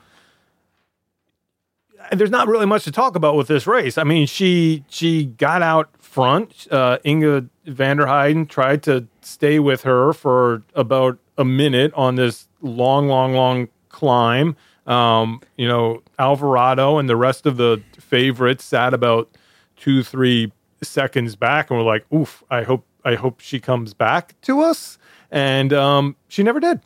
[2.10, 3.96] And there's not really much to talk about with this race.
[3.98, 6.66] I mean, she she got out front.
[6.70, 13.08] Uh, Inga Vanderheiden tried to stay with her for about a minute on this long,
[13.08, 14.56] long, long climb.
[14.86, 19.30] Um, you know, Alvarado and the rest of the favorites sat about
[19.76, 22.42] two, three seconds back, and we're like, "Oof!
[22.50, 24.98] I hope I hope she comes back to us."
[25.30, 26.80] And um, she never did,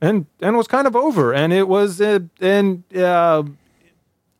[0.00, 1.32] and and was kind of over.
[1.34, 3.42] And it was uh, an uh,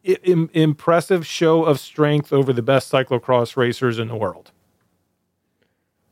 [0.07, 4.53] im- impressive show of strength over the best cyclocross racers in the world.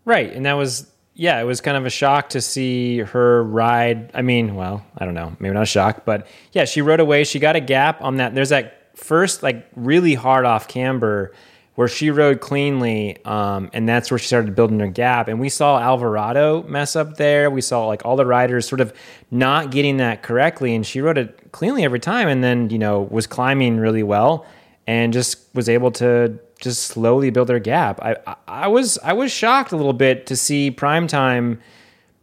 [0.05, 4.11] Right, and that was yeah, it was kind of a shock to see her ride.
[4.15, 7.25] I mean, well, I don't know, maybe not a shock, but yeah, she rode away.
[7.25, 8.35] She got a gap on that.
[8.35, 11.33] There's that first like really hard off camber
[11.75, 15.27] where she rode cleanly, um, and that's where she started building her gap.
[15.27, 17.51] And we saw Alvarado mess up there.
[17.51, 18.93] We saw like all the riders sort of
[19.31, 22.29] not getting that correctly, and she rode it cleanly every time.
[22.29, 24.47] And then you know was climbing really well,
[24.87, 28.01] and just was able to just slowly build their gap.
[28.01, 31.59] I, I, was I was shocked a little bit to see primetime,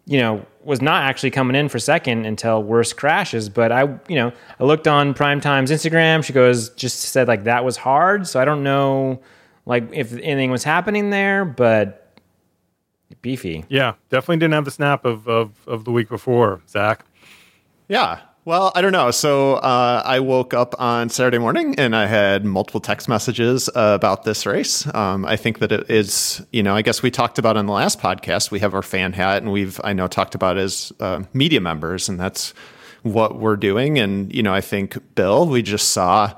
[0.06, 3.50] you know, was not actually coming in for second until Worst crashes.
[3.50, 6.24] But I, you know, I looked on primetime's Instagram.
[6.24, 8.28] She goes just said like that was hard.
[8.28, 9.20] So I don't know
[9.66, 12.18] like if anything was happening there, but
[13.22, 13.66] beefy.
[13.70, 17.06] Yeah, definitely didn't have the snap of of, of the week before, Zach.
[17.88, 18.22] Yeah.
[18.44, 19.12] Well, I don't know.
[19.12, 23.94] So uh, I woke up on Saturday morning and I had multiple text messages uh,
[23.94, 24.92] about this race.
[24.96, 27.74] Um, I think that it is, you know, I guess we talked about on the
[27.74, 28.50] last podcast.
[28.50, 32.10] We have our fan hat, and we've I know talked about as uh, media members,
[32.10, 32.56] and that's
[33.04, 34.00] what we're doing.
[34.00, 36.36] And you know, I think Bill, we just saw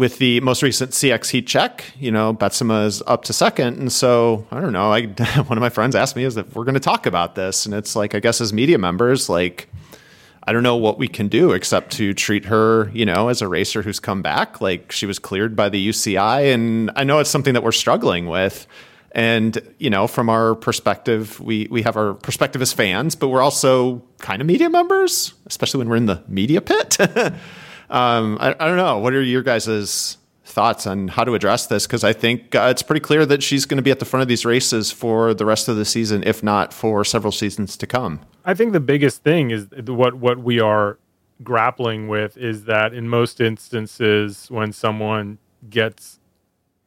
[0.00, 3.76] with the most recent CX heat check, you know, Betsema is up to second.
[3.78, 4.90] And so I don't know.
[4.90, 5.02] I
[5.46, 7.74] one of my friends asked me is if we're going to talk about this, and
[7.74, 9.68] it's like I guess as media members, like.
[10.42, 13.46] I don't know what we can do except to treat her, you know, as a
[13.46, 14.60] racer who's come back.
[14.62, 18.26] Like she was cleared by the UCI, and I know it's something that we're struggling
[18.26, 18.66] with.
[19.12, 23.42] And you know, from our perspective, we we have our perspective as fans, but we're
[23.42, 26.96] also kind of media members, especially when we're in the media pit.
[27.90, 28.98] um, I, I don't know.
[28.98, 31.86] What are your guys' thoughts on how to address this?
[31.86, 34.22] Because I think uh, it's pretty clear that she's going to be at the front
[34.22, 37.86] of these races for the rest of the season, if not for several seasons to
[37.86, 38.20] come.
[38.44, 40.98] I think the biggest thing is what what we are
[41.42, 46.18] grappling with is that in most instances when someone gets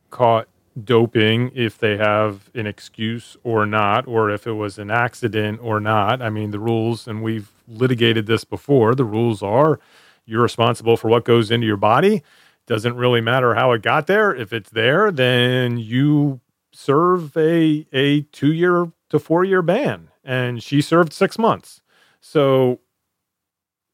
[0.10, 0.48] caught
[0.84, 5.80] doping if they have an excuse or not or if it was an accident or
[5.80, 9.80] not i mean the rules and we've litigated this before the rules are
[10.26, 12.24] you're responsible for what goes into your body.
[12.66, 14.34] Doesn't really matter how it got there.
[14.34, 20.10] If it's there then you serve a a 2 year to 4 year ban.
[20.24, 21.82] And she served 6 months.
[22.22, 22.80] So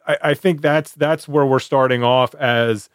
[0.05, 2.89] I, I think that's that's where we're starting off as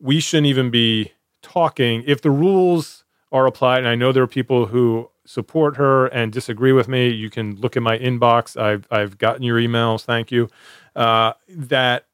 [0.00, 1.12] we shouldn't even be
[1.42, 2.02] talking.
[2.06, 6.32] If the rules are applied and i know there are people who support her and
[6.32, 8.60] disagree with me you can look at my inbox.
[8.60, 10.04] I've i've gotten your emails.
[10.04, 10.48] Thank you.
[10.96, 12.06] Uh, that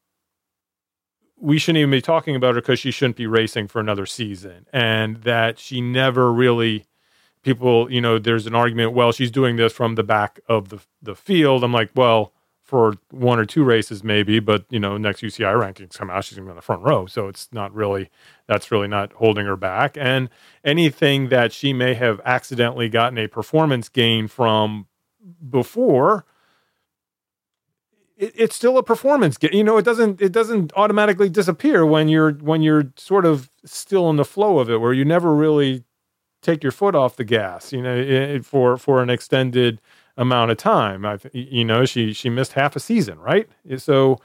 [1.39, 4.65] we shouldn't even be talking about her because she shouldn't be racing for another season.
[4.73, 6.85] And that she never really
[7.43, 10.79] people you know there's an argument well she's doing this from the back of the
[11.01, 11.63] the field.
[11.63, 15.97] I'm like well for one or two races maybe but you know next uci rankings
[15.97, 17.05] come out she's going to be on the front row.
[17.05, 18.09] So it's not really
[18.47, 19.95] that's really not holding her back.
[19.97, 20.29] And
[20.63, 24.87] anything that she may have accidentally gotten a performance gain from
[25.49, 26.25] before,
[28.17, 29.37] it, it's still a performance.
[29.41, 34.09] You know, it doesn't it doesn't automatically disappear when you're when you're sort of still
[34.09, 35.83] in the flow of it, where you never really
[36.41, 37.71] take your foot off the gas.
[37.71, 39.81] You know, for for an extended
[40.17, 41.05] amount of time.
[41.05, 43.47] I, you know, she she missed half a season, right?
[43.77, 44.19] So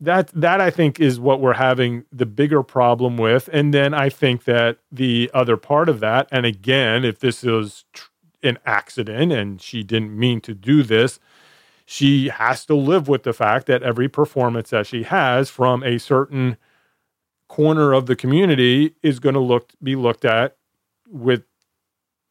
[0.00, 3.48] that that I think is what we're having the bigger problem with.
[3.52, 7.84] And then I think that the other part of that, and again, if this is
[7.92, 8.08] tr-
[8.42, 11.20] an accident and she didn't mean to do this,
[11.90, 15.98] she has to live with the fact that every performance that she has from a
[15.98, 16.56] certain
[17.48, 20.56] corner of the community is going to look be looked at
[21.08, 21.42] with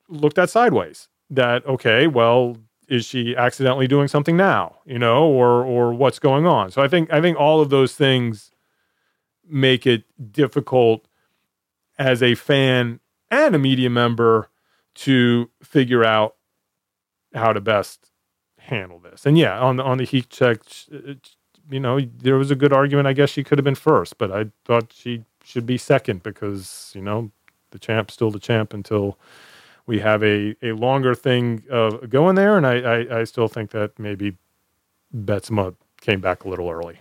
[0.08, 1.10] looked at sideways.
[1.30, 2.56] That okay well
[2.88, 6.72] is she accidentally doing something now you know or or what's going on?
[6.72, 8.52] So i think i think all of those things
[9.46, 11.06] make it difficult
[11.98, 14.50] as a fan and a media member
[14.96, 16.36] to figure out
[17.34, 18.09] how to best
[18.70, 20.60] handle this and yeah on the on the heat check
[21.70, 24.32] you know there was a good argument i guess she could have been first but
[24.32, 27.32] i thought she should be second because you know
[27.72, 29.18] the champ's still the champ until
[29.90, 32.56] we have a, a longer thing uh, going there.
[32.56, 34.38] And I, I, I still think that maybe
[35.16, 37.00] Betsema came back a little early.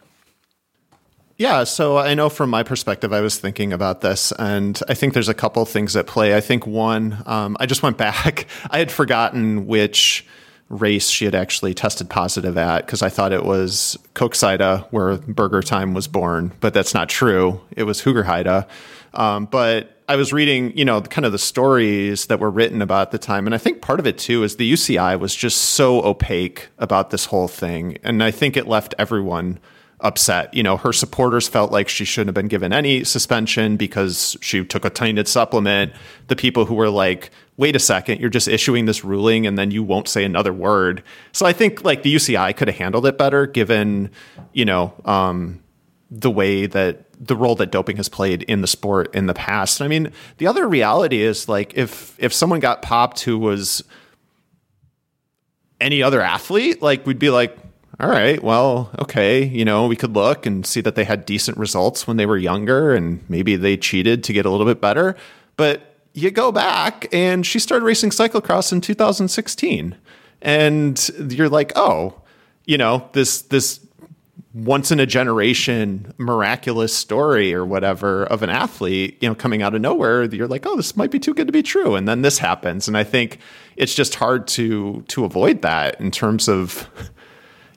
[1.37, 5.13] Yeah, so I know from my perspective, I was thinking about this, and I think
[5.13, 6.35] there's a couple things at play.
[6.35, 8.47] I think one, um, I just went back.
[8.71, 10.27] I had forgotten which
[10.69, 15.63] race she had actually tested positive at because I thought it was Koksijde where Burger
[15.63, 17.61] Time was born, but that's not true.
[17.71, 18.67] It was Hoogerheide.
[19.15, 23.11] Um, but I was reading, you know, kind of the stories that were written about
[23.11, 23.47] the time.
[23.47, 27.11] And I think part of it too is the UCI was just so opaque about
[27.11, 27.99] this whole thing.
[28.03, 29.59] And I think it left everyone
[30.01, 30.53] upset.
[30.55, 34.65] You know, her supporters felt like she shouldn't have been given any suspension because she
[34.65, 35.93] took a tainted supplement.
[36.29, 39.71] The people who were like, wait a second, you're just issuing this ruling and then
[39.71, 41.03] you won't say another word.
[41.33, 44.11] So I think like the UCI could have handled it better given,
[44.53, 45.63] you know, um,
[46.11, 49.83] the way that the role that doping has played in the sport in the past.
[49.83, 53.83] I mean, the other reality is like if if someone got popped who was
[55.81, 57.57] any other athlete, like we'd be like,
[58.01, 61.59] all right, well, okay, you know, we could look and see that they had decent
[61.59, 65.17] results when they were younger and maybe they cheated to get a little bit better.
[65.57, 69.97] But you go back and she started racing cyclocross in 2016
[70.41, 72.23] and you're like, "Oh,
[72.65, 73.81] you know, this this
[74.55, 79.75] once in a generation miraculous story or whatever of an athlete, you know, coming out
[79.75, 81.95] of nowhere, you're like, oh, this might be too good to be true.
[81.95, 82.89] And then this happens.
[82.89, 83.39] And I think
[83.77, 86.89] it's just hard to to avoid that in terms of,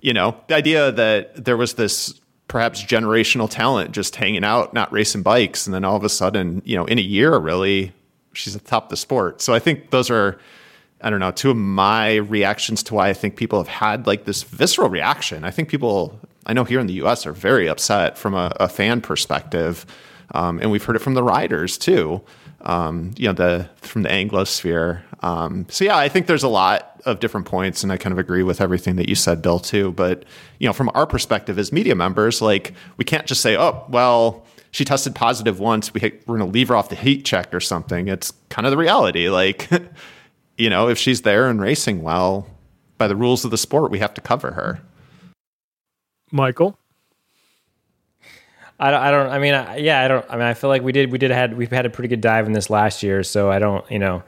[0.02, 4.92] you know, the idea that there was this perhaps generational talent just hanging out, not
[4.92, 7.94] racing bikes, and then all of a sudden, you know, in a year really,
[8.34, 9.42] she's at the top of the sport.
[9.42, 10.40] So I think those are
[11.04, 14.26] I don't know, two of my reactions to why I think people have had like
[14.26, 15.44] this visceral reaction.
[15.44, 17.26] I think people I know here in the U.S.
[17.26, 19.86] are very upset from a, a fan perspective,
[20.34, 22.22] um, and we've heard it from the riders too.
[22.64, 25.02] Um, you know, the from the Anglosphere.
[25.24, 28.20] Um, so yeah, I think there's a lot of different points, and I kind of
[28.20, 29.92] agree with everything that you said, Bill, too.
[29.92, 30.26] But
[30.60, 34.46] you know, from our perspective as media members, like we can't just say, "Oh, well."
[34.74, 35.94] She tested positive once.
[35.94, 38.08] We, we're going to leave her off the heat check or something.
[38.08, 39.28] It's kind of the reality.
[39.30, 39.70] Like,
[40.58, 42.48] you know, if she's there and racing well,
[42.98, 44.80] by the rules of the sport, we have to cover her.
[46.32, 46.78] Michael?
[48.82, 49.30] I don't, I don't.
[49.30, 50.26] I mean, I, yeah, I don't.
[50.28, 51.12] I mean, I feel like we did.
[51.12, 51.56] We did had.
[51.56, 53.22] We've had a pretty good dive in this last year.
[53.22, 53.90] So I don't.
[53.92, 54.24] You know,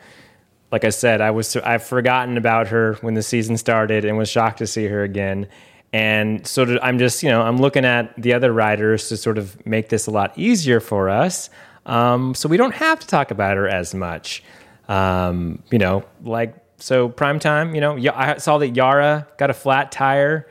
[0.72, 1.56] like I said, I was.
[1.58, 5.48] I've forgotten about her when the season started, and was shocked to see her again.
[5.92, 7.24] And so I'm just.
[7.24, 10.38] You know, I'm looking at the other riders to sort of make this a lot
[10.38, 11.50] easier for us.
[11.88, 14.44] Um, so we don't have to talk about her as much.
[14.88, 17.74] Um, you know, like so prime time.
[17.74, 20.48] You know, I saw that Yara got a flat tire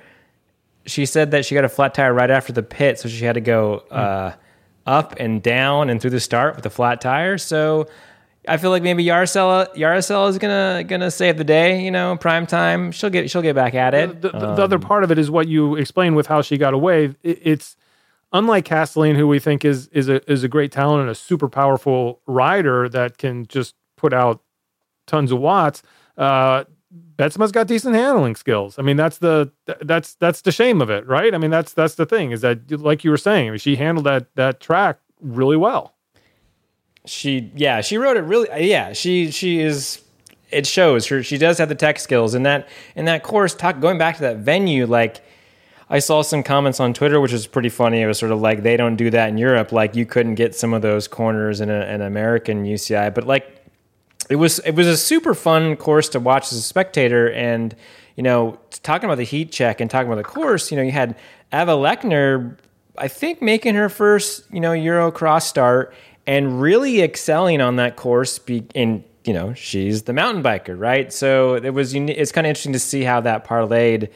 [0.86, 3.34] she said that she got a flat tire right after the pit, so she had
[3.34, 4.32] to go uh,
[4.86, 7.38] up and down and through the start with a flat tire.
[7.38, 7.88] So
[8.48, 11.82] I feel like maybe Yarosela Yarosela is gonna gonna save the day.
[11.84, 12.90] You know, prime time.
[12.90, 14.20] She'll get she'll get back at it.
[14.20, 16.58] The, the, um, the other part of it is what you explained with how she
[16.58, 17.14] got away.
[17.22, 17.76] It, it's
[18.32, 21.48] unlike Kastelijn, who we think is is a is a great talent and a super
[21.48, 24.42] powerful rider that can just put out
[25.06, 25.82] tons of watts.
[26.16, 28.78] Uh, Betsema's got decent handling skills.
[28.78, 29.50] I mean, that's the
[29.80, 31.34] that's that's the shame of it, right?
[31.34, 33.76] I mean, that's that's the thing is that, like you were saying, I mean, she
[33.76, 35.94] handled that that track really well.
[37.06, 38.68] She, yeah, she wrote it really.
[38.68, 40.02] Yeah, she she is.
[40.50, 41.22] It shows her.
[41.22, 44.22] She does have the tech skills, and that in that course, talk going back to
[44.22, 45.22] that venue, like.
[45.90, 48.00] I saw some comments on Twitter, which was pretty funny.
[48.00, 49.72] It was sort of like they don't do that in Europe.
[49.72, 53.61] Like you couldn't get some of those corners in a, an American UCI, but like
[54.32, 57.76] it was it was a super fun course to watch as a spectator, and
[58.16, 60.90] you know, talking about the heat check and talking about the course, you know, you
[60.90, 61.16] had
[61.52, 62.56] Eva Lechner,
[62.96, 65.94] I think, making her first you know Euro cross start
[66.26, 68.38] and really excelling on that course.
[68.38, 71.12] Be, in you know, she's the mountain biker, right?
[71.12, 74.08] So it was it's kind of interesting to see how that parlayed.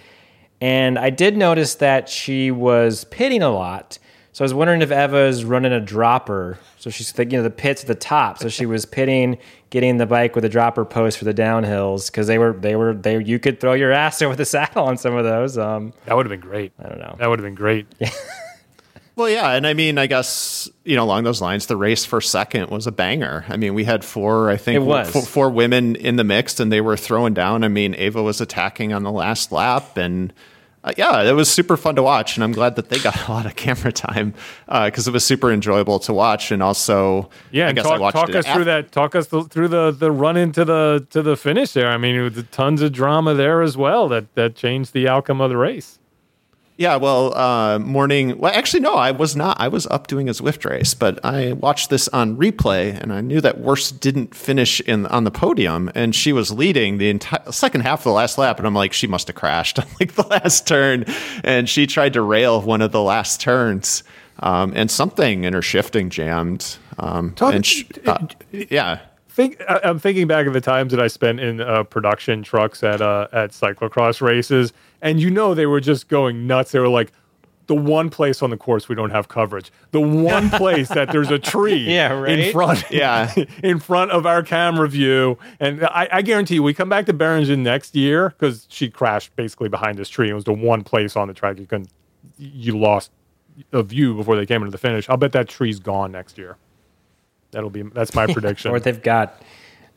[0.63, 3.99] And I did notice that she was pitting a lot.
[4.37, 6.59] So I was wondering if Eva's running a dropper.
[6.77, 8.37] So she's thinking you know, the pits at the top.
[8.37, 9.39] So she was pitting,
[9.71, 12.93] getting the bike with a dropper post for the downhills because they were they were
[12.93, 15.57] they you could throw your ass over the saddle on some of those.
[15.57, 16.73] Um, That would have been great.
[16.79, 17.17] I don't know.
[17.19, 17.87] That would have been great.
[19.17, 22.21] Well, yeah, and I mean, I guess you know along those lines, the race for
[22.21, 23.47] second was a banger.
[23.49, 25.11] I mean, we had four, I think, It was.
[25.11, 27.65] four, four women in the mix, and they were throwing down.
[27.65, 30.35] I mean, Ava was attacking on the last lap, and
[30.87, 32.37] uh, yeah, it was super fun to watch.
[32.37, 34.33] And I'm glad that they got a lot of camera time
[34.67, 36.51] because it was super enjoyable to watch.
[36.53, 38.93] And also, Yeah, I and guess I talk, watched talk it us af- through that.
[38.93, 41.89] Talk us th- through the the run into the to the finish there.
[41.91, 45.41] I mean, it was tons of drama there as well that that changed the outcome
[45.41, 45.99] of the race.
[46.79, 48.37] Yeah, well, uh, morning.
[48.39, 49.59] Well, actually, no, I was not.
[49.59, 53.23] I was up doing a Zwift race, but I watched this on replay, and I
[53.23, 57.51] knew that Worst didn't finish in on the podium, and she was leading the entire
[57.51, 60.13] second half of the last lap, and I'm like, she must have crashed on like
[60.17, 61.07] the last turn,
[61.43, 64.03] and she tried to rail one of the last turns,
[64.41, 66.77] um, and something in her shifting jammed.
[66.99, 68.99] Um, Talk- and sh- uh, yeah,
[69.31, 73.03] Think I'm thinking back of the times that I spent in uh, production trucks at
[73.03, 76.73] uh, at cyclocross races, and you know they were just going nuts.
[76.73, 77.13] They were like.
[77.69, 79.73] The one place on the course we don't have coverage.
[79.91, 82.39] The one place that there's a tree Yeah, right?
[82.39, 82.85] in front.
[82.93, 83.35] Yeah.
[83.65, 85.37] in front of our camera view.
[85.59, 89.35] And I, I guarantee you, we come back to Beringen next year because she crashed
[89.35, 90.31] basically behind this tree.
[90.31, 91.89] It was the one place on the track you couldn't,
[92.39, 93.11] you lost
[93.73, 95.09] a view before they came into the finish.
[95.11, 96.59] I'll bet that tree's gone next year.
[97.51, 98.71] That'll be that's my prediction.
[98.71, 99.43] or they've got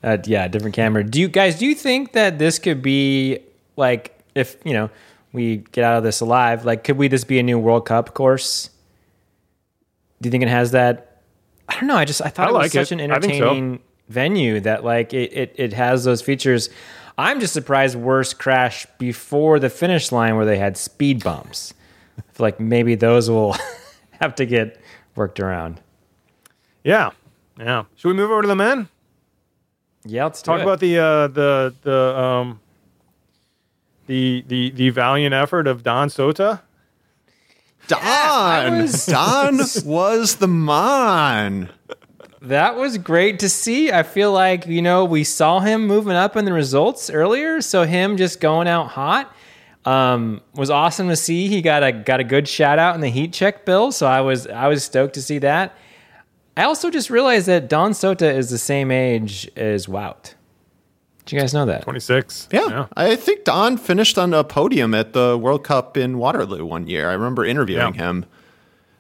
[0.03, 3.37] uh, yeah a different camera do you guys do you think that this could be
[3.75, 4.89] like if you know
[5.33, 8.13] we get out of this alive like could we this be a new world cup
[8.13, 8.69] course
[10.21, 11.21] do you think it has that
[11.67, 12.99] i don't know i just i thought I it was like such it.
[12.99, 13.43] an think so.
[13.43, 16.69] entertaining venue that like it, it it has those features
[17.17, 21.73] i'm just surprised worse crash before the finish line where they had speed bumps
[22.17, 23.55] i feel like maybe those will
[24.21, 24.79] have to get
[25.15, 25.79] worked around
[26.81, 27.11] yeah,
[27.59, 27.83] yeah.
[27.97, 28.87] Should we move over to the men?
[30.05, 30.63] yeah let's Talk it.
[30.63, 32.59] about the uh, the the um
[34.09, 36.61] the the the valiant effort of Don Sota.
[37.87, 41.69] Don, was- Don was the man.
[42.41, 43.91] That was great to see.
[43.91, 47.83] I feel like, you know, we saw him moving up in the results earlier, so
[47.83, 49.35] him just going out hot
[49.85, 51.47] um, was awesome to see.
[51.47, 54.21] He got a got a good shout out in the heat check bill, so I
[54.21, 55.75] was I was stoked to see that.
[56.57, 60.33] I also just realized that Don Sota is the same age as Wout.
[61.29, 61.83] Did you guys know that?
[61.83, 62.47] Twenty six.
[62.51, 66.87] Yeah, I think Don finished on a podium at the World Cup in Waterloo one
[66.87, 67.07] year.
[67.07, 68.09] I remember interviewing Yeah.
[68.09, 68.25] him.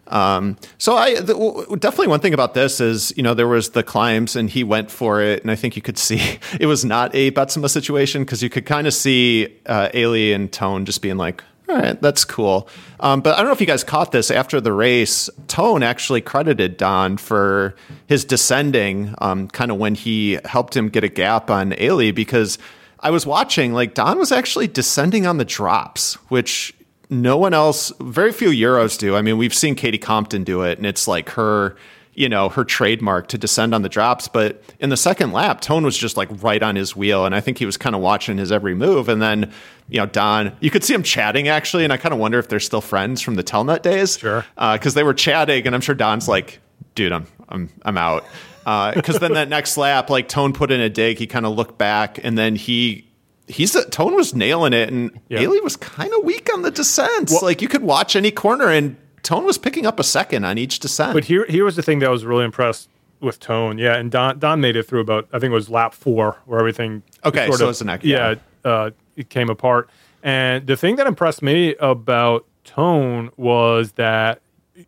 [0.07, 3.71] Um, so I the, w- definitely one thing about this is you know there was
[3.71, 6.85] the climbs and he went for it, and I think you could see it was
[6.85, 11.01] not a Betsema situation because you could kind of see uh, Eli and Toon just
[11.01, 11.43] being like.
[11.69, 12.67] All right, that's cool.
[12.99, 15.29] Um, but I don't know if you guys caught this after the race.
[15.47, 17.75] Toon actually credited Don for
[18.07, 22.57] his descending, um, kind of when he helped him get a gap on Eli because
[23.01, 26.73] I was watching, like, Don was actually descending on the drops, which
[27.11, 29.15] no one else, very few Euros do.
[29.15, 31.75] I mean, we've seen Katie Compton do it, and it's like her,
[32.19, 34.27] you know, her trademark to descend on the drops.
[34.27, 37.39] But in the second lap, Toon was just like right on his wheel, and I
[37.39, 39.07] think he was kind of watching his every move.
[39.07, 39.53] And then,
[39.87, 42.49] you know, Don, you could see him chatting actually, and I kind of wonder if
[42.49, 44.17] they're still friends from the Telnet days.
[44.19, 44.45] Sure.
[44.57, 46.59] Uh, because they were chatting, and I'm sure Don's like,
[46.93, 48.25] dude, I'm, I'm, I'm out.
[48.65, 51.55] Uh, because then that next lap, like Toon put in a dig, he kind of
[51.55, 53.07] looked back, and then he
[53.47, 55.39] he's Toon was nailing it, and Yeah.
[55.39, 57.41] Eli was kind of weak on the descents.
[57.41, 60.79] like you could watch any corner, and Toon was picking up a second on each
[60.79, 61.13] descent.
[61.13, 62.89] But here, here was the thing that I was really impressed
[63.19, 63.77] with Toon.
[63.77, 66.59] Yeah, and Don Don made it through about I think it was lap four where
[66.59, 69.89] everything Okay, sort so of, it's an ac- yeah, uh, it came apart.
[70.23, 74.41] And the thing that impressed me about Tone was that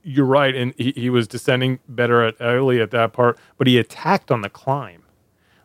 [0.03, 3.77] you're right, and he, he was descending better at early at that part, but he
[3.77, 5.03] attacked on the climb,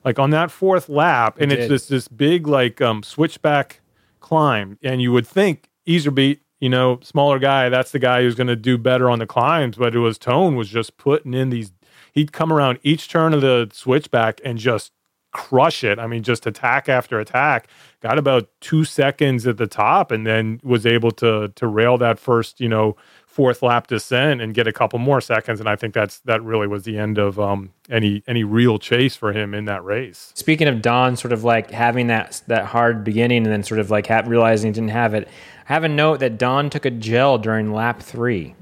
[0.05, 1.71] like on that fourth lap, and it's did.
[1.71, 3.81] this this big like um, switchback
[4.21, 8.47] climb, and you would think Iserbyt, you know, smaller guy, that's the guy who's going
[8.47, 11.73] to do better on the climbs, but it was Toon was just putting in these.
[12.13, 14.93] He'd come around each turn of the switchback and just
[15.33, 15.99] crush it.
[15.99, 17.69] I mean, just attack after attack.
[18.01, 22.19] Got about two seconds at the top, and then was able to to rail that
[22.19, 22.97] first, you know,
[23.37, 25.61] fourth lap descent and get a couple more seconds.
[25.61, 29.15] And I think that's that really was the end of um, any any real chase
[29.15, 30.33] for him in that race.
[30.35, 33.91] Speaking of Don, sort of like having that that hard beginning and then sort of
[33.91, 35.29] like ha- realizing he didn't have it.
[35.69, 38.55] I have a note that Don took a gel during lap three.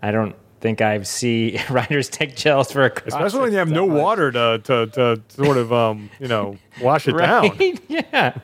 [0.00, 3.08] I don't think I see riders take gels for a cross.
[3.08, 7.08] Especially when you have no water to, to, to sort of um, you know wash
[7.08, 7.50] it down.
[7.88, 8.38] Yeah.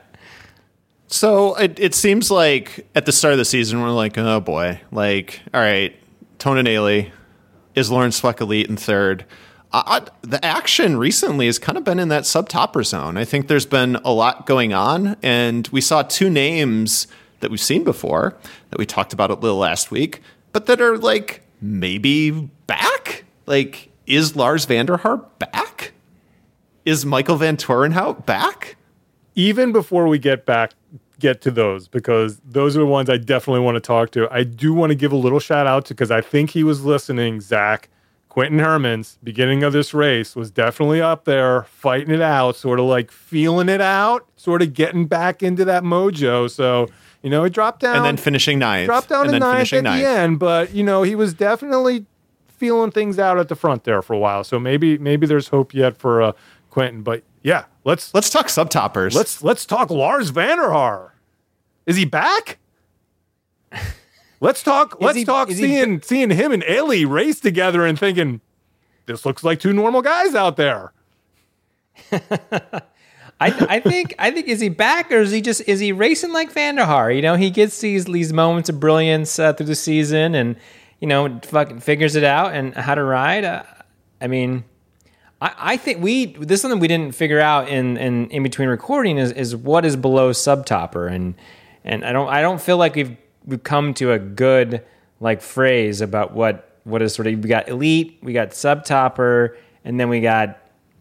[1.12, 4.80] So it, it seems like at the start of the season, we're like, oh boy,
[4.90, 5.94] like, all right,
[6.38, 7.10] Tona Eli
[7.74, 9.26] is Laurens Sweeck elite in third.
[9.74, 13.18] I, I, the action recently has kind of been in that sub topper zone.
[13.18, 17.08] I think there's been a lot going on, and we saw two names
[17.40, 18.34] that we've seen before
[18.70, 22.30] that we talked about a little last week, but that are like maybe
[22.66, 23.24] back.
[23.44, 25.92] Like, is Lars Van der Haar back?
[26.86, 28.76] Is Michael Vanthourenhout back?
[29.34, 30.72] even before we get back
[31.22, 34.28] get to those because those are the ones I definitely want to talk to.
[34.30, 36.84] I do want to give a little shout out to because I think he was
[36.84, 37.40] listening.
[37.40, 37.88] Zach
[38.30, 42.86] Quinten Hermans, beginning of this race, was definitely up there fighting it out, sort of
[42.86, 46.50] like feeling it out, sort of getting back into that mojo.
[46.50, 46.88] So
[47.22, 48.86] you know, it dropped down And then finishing ninth.
[48.86, 50.02] dropped down and to ninth at ninth.
[50.02, 52.04] the end, but you know he was definitely
[52.48, 54.42] feeling things out at the front there for a while.
[54.44, 56.32] So maybe maybe there's hope yet for uh,
[56.70, 57.04] Quinten.
[57.04, 59.14] But yeah, let's Let's talk subtoppers.
[59.14, 61.11] let's let's talk Lars Van der Haar.
[61.86, 62.58] Is he back?
[64.40, 65.00] Let's talk.
[65.00, 68.40] let's he- talk is he seeing seeing him and Eli race together and thinking
[69.06, 70.92] this looks like two normal guys out there.
[72.12, 72.86] I,
[73.40, 76.52] I think I think is he back or is he just is he racing like
[76.52, 77.10] Van der Haar?
[77.10, 80.56] You know, he gets these these moments of brilliance uh, through the season, and
[81.00, 83.44] you know, fucking figures it out and how to ride.
[83.44, 83.64] Uh,
[84.20, 84.64] I mean,
[85.40, 88.68] I, I think we this is something we didn't figure out in in, in between
[88.68, 91.34] recording is is what is below subtopper, and
[91.84, 94.82] and I don't I don't feel like we've we've come to a good
[95.20, 99.98] like phrase about what what is sort of we got elite, we got subtopper, and
[100.00, 100.58] then we got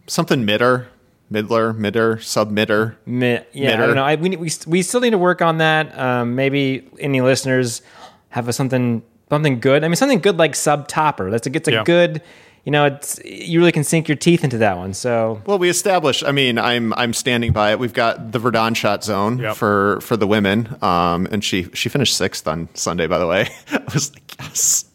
[0.07, 0.87] something midder,
[1.29, 2.95] middler, midder, submitter.
[3.05, 4.03] Mi- yeah, I don't know.
[4.03, 5.97] I, we, we we still need to work on that.
[5.97, 7.81] Um, maybe any listeners
[8.29, 9.83] have a, something something good.
[9.83, 11.31] I mean, something good like sub topper.
[11.31, 11.83] That's a it's a Yeah.
[11.83, 12.21] good.
[12.63, 14.93] You know, it's you really can sink your teeth into that one.
[14.93, 16.23] So Well, we established.
[16.23, 17.79] I mean, I'm I'm standing by it.
[17.79, 19.55] We've got the Verdonschot zone Yep.
[19.55, 23.07] for for the women, um, and she she finished sixth on Sunday.
[23.07, 24.85] By the way, I was like, yes,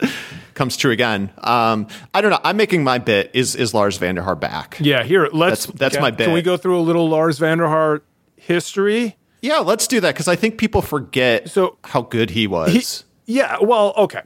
[0.54, 1.30] comes true again.
[1.38, 2.38] Um, I don't know.
[2.44, 3.32] I'm making my bit.
[3.34, 4.76] Is is Lars Van der Haar back?
[4.80, 5.66] Yeah, here let's.
[5.66, 6.26] That's- that's my bit.
[6.26, 8.02] Can we go through a little Lars Van der Haar
[8.36, 9.16] history?
[9.42, 13.04] Yeah, let's do that because I think people forget So- how good he was.
[13.26, 13.56] Yeah.
[13.60, 14.20] Well, okay.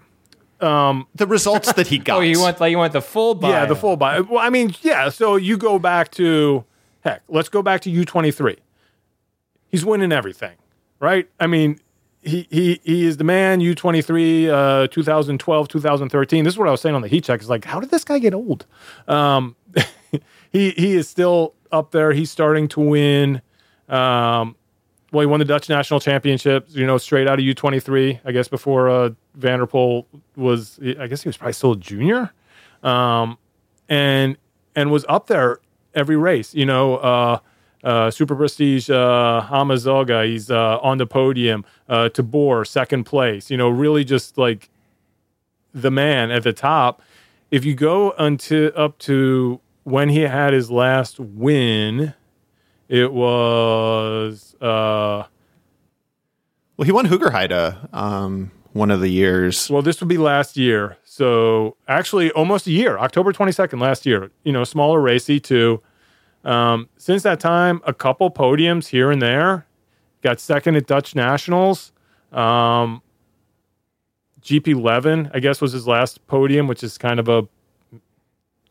[0.61, 2.16] The results that he got.
[2.18, 3.50] oh, you want like you want the full bio.
[3.50, 4.20] Yeah, the full buy.
[4.20, 5.08] Well, I mean, yeah.
[5.08, 6.64] So you go back to
[7.00, 7.22] heck.
[7.28, 8.56] Let's go back to U twenty three.
[9.68, 10.56] He's winning everything,
[10.98, 11.28] right?
[11.38, 11.80] I mean,
[12.22, 13.61] he he he is the man.
[13.61, 16.44] U twenty three, uh, 2012, 2013.
[16.44, 17.40] This is what I was saying on the heat check.
[17.40, 18.66] Is like, how did this guy get old?
[19.08, 19.56] Um,
[20.50, 22.12] he he is still up there.
[22.12, 23.42] He's starting to win.
[23.88, 24.56] Um,
[25.12, 28.48] well, he won the Dutch national championships, you know, straight out of U23, I guess,
[28.48, 30.06] before uh, Van der Poel
[30.36, 32.32] was, I guess he was probably still a junior.
[32.82, 33.36] Um,
[33.88, 34.36] and,
[34.76, 35.58] and was up there
[35.94, 37.38] every race, you know, uh,
[37.82, 43.56] uh, Super Prestige, uh, Hamme-Zogge, he's uh, on the podium, uh, Tabor, second place, you
[43.56, 44.70] know, really just like
[45.72, 47.02] the man at the top.
[47.50, 52.14] If you go until up to when he had his last win,
[52.91, 55.24] it was uh
[56.76, 59.70] well, he won Hoogerheide um, one of the years.
[59.70, 60.97] well this would be last year.
[61.05, 64.30] So actually almost a year, October 22nd last year.
[64.45, 65.80] You know, smaller race E2.
[66.45, 69.66] Um since that time a couple podiums here and there.
[70.22, 71.93] Got second at Dutch Nationals.
[72.32, 73.03] Um
[74.43, 77.47] GP11 I guess was his last podium, which is kind of a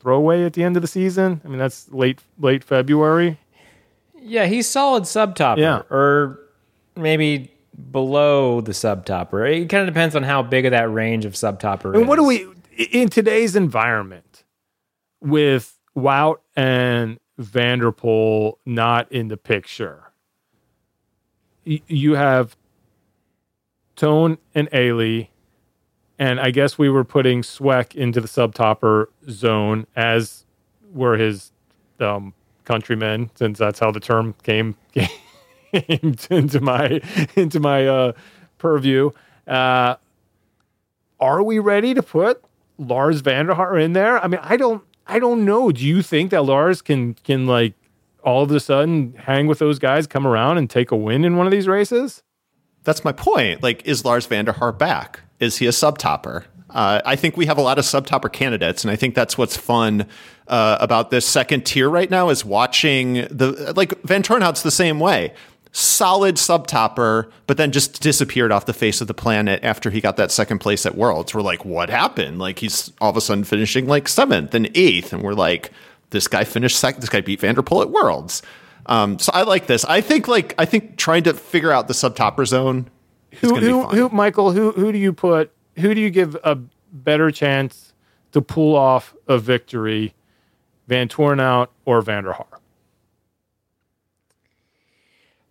[0.02, 1.42] throwaway at the end of the season.
[1.46, 3.38] I mean that's late late February.
[4.22, 5.62] Yeah, he's solid sub topper.
[5.62, 5.82] Yeah.
[5.90, 6.40] or
[6.96, 7.52] maybe
[7.92, 9.46] below the sub topper.
[9.46, 11.94] It kind of depends on how big of that range of sub topper.
[11.94, 12.48] And what do we
[12.92, 14.44] in today's environment
[15.22, 20.12] with Wout and Van der Poel not in the picture?
[21.64, 22.56] You have
[23.96, 25.26] Toon and Eli,
[26.18, 30.46] and I guess we were putting Sweeck into the subtopper zone as
[30.92, 31.52] were his
[32.00, 32.34] um,
[32.66, 37.02] countrymen, since that's how the term came, came into my
[37.36, 38.12] into my uh,
[38.58, 39.12] purview.
[39.48, 39.96] Uh,
[41.20, 42.44] are we ready to put
[42.78, 44.24] Lars Van der Haar in there?
[44.24, 45.72] I mean, I don't I don't know.
[45.72, 47.74] Do you think that Lars can can like
[48.24, 51.38] all of a sudden hang with those guys, come around and take a win in
[51.38, 52.22] one of these races?
[52.84, 53.62] That's my point.
[53.62, 55.22] Like, is Lars Van der Haar back?
[55.40, 56.46] is he a sub topper?
[56.70, 59.38] Uh, I think we have a lot of sub topper candidates, and I think that's
[59.38, 60.06] what's fun
[60.48, 65.34] uh, about this second tier right now is watching the like Vanthourenhout's the same way.
[65.72, 70.02] Solid sub topper, but then just disappeared off the face of the planet after he
[70.02, 71.34] got that second place at Worlds.
[71.34, 72.40] We're like, what happened?
[72.40, 75.72] Like he's all of a sudden finishing like seventh and eighth, and we're like,
[76.10, 77.02] this guy finished second.
[77.02, 78.42] This guy beat Van der Poel at Worlds.
[78.88, 79.86] Um, so I like this.
[79.86, 82.90] I think like I think trying to figure out the sub topper zone.
[83.32, 84.52] Is Who, who, who, Michael?
[84.52, 85.52] Who, who do you put?
[85.80, 86.56] Who do you give a
[86.92, 87.94] better chance
[88.32, 90.14] to pull off a victory,
[90.90, 92.46] Vanthourenhout or Van der Haar?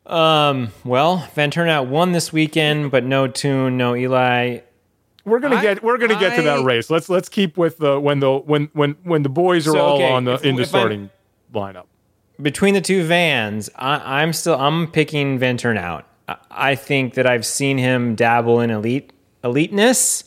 [0.06, 4.60] Um, well, Vanthourenhout won this weekend, but no Toon, no Eli.
[5.24, 6.88] We're gonna I- get we're gonna get to that race.
[6.88, 9.94] Let's let's keep with the when the when when when the boys are So, all
[9.96, 11.10] okay, on the if- in the if I'm- starting
[11.52, 11.84] lineup.
[12.40, 16.04] Between the two vans, I, I'm still I'm picking Vanthourenhout.
[16.28, 19.12] I, I think that I've seen him dabble in elite
[19.52, 20.24] eliteness,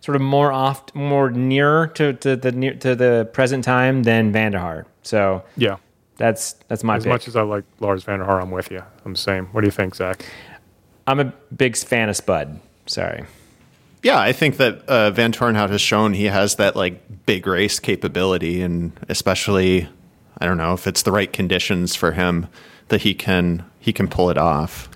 [0.00, 4.32] sort of more off, more near to, to the near to the present time than
[4.32, 4.86] Van der Haar.
[5.02, 5.76] So Yeah.
[6.16, 7.12] that's that's my As pick.
[7.12, 8.82] much as I like Lars Van der Haar, I'm with you.
[9.04, 9.46] I'm the same.
[9.46, 10.24] What do you think, Zach?
[11.06, 12.60] I'm a big fan of Spud.
[12.86, 13.24] Sorry.
[14.02, 18.62] Yeah, I think that uh, Vanthourenhout has shown he has that like big race capability,
[18.62, 19.88] and especially,
[20.38, 22.46] I don't know if it's the right conditions for him
[22.88, 24.88] that he can he can pull it off.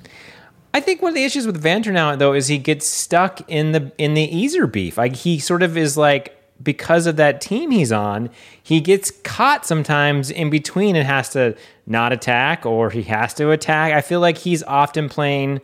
[0.75, 3.93] I think one of the issues with Vanthourenhout though is he gets stuck in the
[3.97, 4.99] in the easer beef.
[4.99, 8.29] Like he sort of is like because of that team he's on,
[8.61, 11.57] he gets caught sometimes in between and has to
[11.87, 13.93] not attack or he has to attack.
[13.93, 15.61] I feel like he's often playing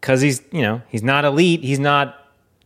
[0.00, 1.64] because he's you know he's not elite.
[1.64, 2.16] He's not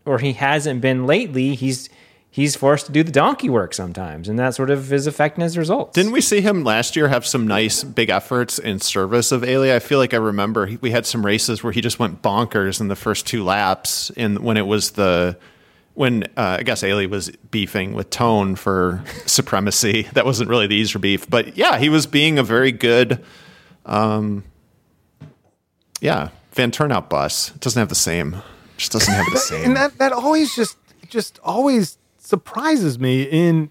[0.04, 1.54] or he hasn't been lately.
[1.54, 1.88] He's
[2.30, 5.58] he's forced to do the donkey work sometimes, and that sort of is affecting his
[5.58, 5.94] results.
[5.94, 9.74] Didn't we see him last year have some nice big efforts in service of Eli?
[9.74, 12.80] I feel like I remember he, we had some races where he just went bonkers
[12.80, 15.36] in the first two laps, and when it was the
[15.94, 20.02] when uh, I guess Eli was beefing with Toon for supremacy.
[20.12, 23.22] That wasn't really the easier beef, but yeah, he was being a very good,
[23.84, 24.44] um,
[26.00, 27.50] yeah, Vanthourenhout bus.
[27.50, 28.36] It doesn't have the same.
[28.76, 29.64] Just doesn't have the same.
[29.64, 30.76] and that that always just
[31.08, 31.98] just always
[32.30, 33.70] surprises me in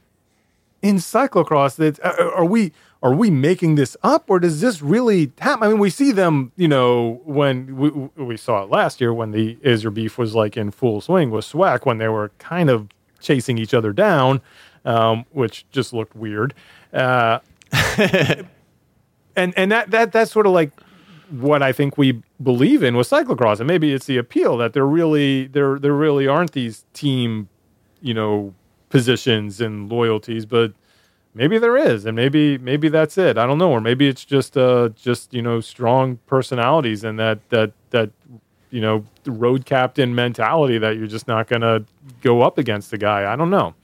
[0.81, 5.31] in cyclocross that uh, are we are we making this up or does this really
[5.39, 5.63] happen?
[5.63, 7.89] I mean, we see them, you know, when we,
[8.21, 11.45] we saw it last year when the Iser beef was like in full swing with
[11.45, 12.89] Sweeck when they were kind of
[13.21, 14.41] chasing each other down,
[14.83, 16.53] um, which just looked weird.
[16.93, 17.39] Uh,
[19.35, 20.71] and and that that that's sort of like
[21.29, 24.85] what I think we believe in with cyclocross, and maybe it's the appeal that there
[24.85, 27.47] really there there really aren't these team,
[28.01, 28.53] you know,
[28.89, 30.73] positions and loyalties, but
[31.33, 33.37] maybe there is, and maybe maybe that's it.
[33.37, 37.47] I don't know, or maybe it's just uh just you know strong personalities and that
[37.49, 38.11] that that
[38.71, 41.85] you know road captain mentality that you're just not gonna
[42.21, 43.31] go up against the guy.
[43.31, 43.75] I don't know,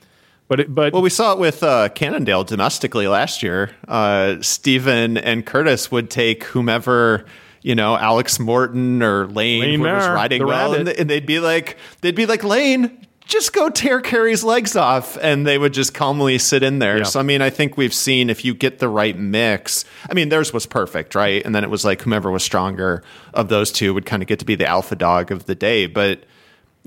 [0.48, 3.72] but it, but Well, we saw it with uh, Cannondale domestically last year.
[3.88, 7.26] Uh, Steven and Curtis would take whomever,
[7.62, 11.78] you know, Alex Morton or Lane, Lane who was riding well, and they'd be like,
[12.02, 16.38] they'd be like, Lane, just go tear Kerry's legs off, and they would just calmly
[16.38, 17.00] sit in there.
[17.00, 17.04] Yeah.
[17.04, 19.84] So, I mean, I think we've seen if you get the right mix.
[20.10, 21.44] I mean, theirs was perfect, right?
[21.44, 23.04] And then it was like whomever was stronger
[23.34, 25.88] of those two would kind of get to be the alpha dog of the day,
[25.88, 26.24] but.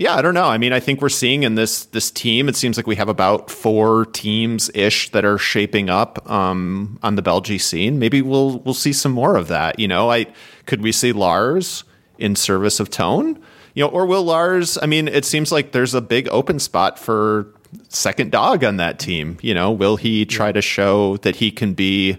[0.01, 0.45] Yeah, I don't know.
[0.45, 2.49] I mean, I think we're seeing in this this team.
[2.49, 7.17] It seems like we have about four teams ish that are shaping up um, on
[7.17, 7.99] the Belgian scene.
[7.99, 9.81] Maybe we'll we'll see some more of that.
[9.81, 10.27] You know, I
[10.67, 11.83] could we see Lars
[12.17, 13.43] in service of Toon?
[13.79, 14.77] You know, or will Lars?
[14.83, 17.47] I mean, it seems like there's a big open spot for
[17.91, 19.39] second dog on that team.
[19.41, 22.19] You know, will he try to show that he can be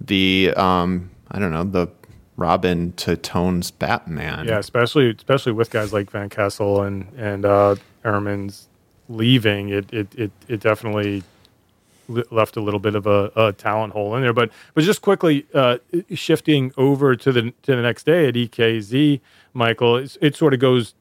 [0.00, 1.86] the um, I don't know the
[2.36, 4.46] Robin to Toon's Batman?
[4.48, 8.64] Yeah, especially especially with guys like Van Kessel and and uh, Hermans
[9.08, 11.22] leaving, it it it, it definitely
[12.08, 14.32] left a little bit of a, a talent hole in there.
[14.32, 15.78] But but just quickly uh,
[16.14, 19.20] shifting over to the to the next day at EKZ,
[19.52, 20.94] Michael, it sort of goes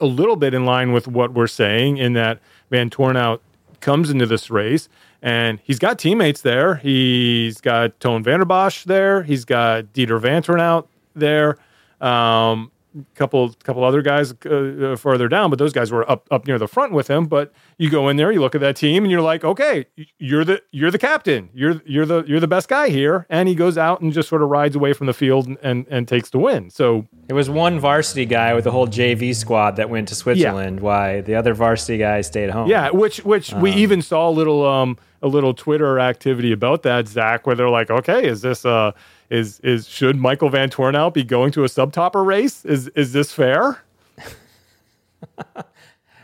[0.00, 2.40] a little bit in line with what we're saying in that
[2.70, 3.40] Vanthourenhout
[3.80, 4.88] comes into this race
[5.22, 6.76] and he's got teammates there.
[6.76, 9.22] He's got Toon Vandebosch there.
[9.22, 11.56] He's got Dieter Vanthourenhout there.
[12.00, 12.72] Um,
[13.14, 16.68] couple couple other guys uh, further down, but those guys were up up near the
[16.68, 17.26] front with him.
[17.26, 19.86] But you go in there, you look at that team, and you're like, okay,
[20.18, 21.50] you're the you're the captain.
[21.54, 23.26] You're you're the you're the best guy here.
[23.28, 25.86] And he goes out and just sort of rides away from the field and and,
[25.90, 26.70] and takes the win.
[26.70, 30.80] So it was one varsity guy with the whole JV squad that went to Switzerland.
[30.80, 32.68] Why the other varsity guy stayed home?
[32.68, 37.08] Yeah, which which we even saw a little um a little Twitter activity about that,
[37.08, 38.92] Zach, where they're like, okay, is this uh
[39.30, 42.64] is is should Michael Vanthourenhout be going to a subtopper race?
[42.64, 43.82] Is is this fair?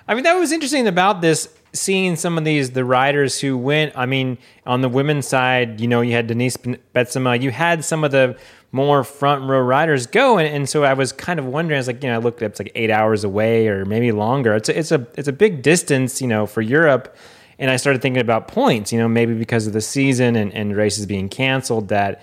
[0.08, 1.48] I mean, that was interesting about this.
[1.74, 3.92] Seeing some of these the riders who went.
[3.94, 7.40] I mean, on the women's side, you know, you had Denise Betsema.
[7.40, 8.38] You had some of the
[8.72, 11.76] more front row riders go, and, and so I was kind of wondering.
[11.76, 14.12] I was like, you know, I looked up, it's like eight hours away or maybe
[14.12, 14.54] longer.
[14.54, 17.14] It's a, it's a it's a big distance, you know, for Europe.
[17.58, 18.92] And I started thinking about points.
[18.92, 22.22] You know, maybe because of the season and, and races being canceled, that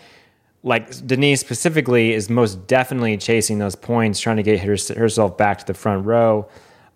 [0.64, 5.60] like Denise specifically is most definitely chasing those points, trying to get her, herself back
[5.60, 6.48] to the front row.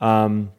[0.01, 0.51] Um,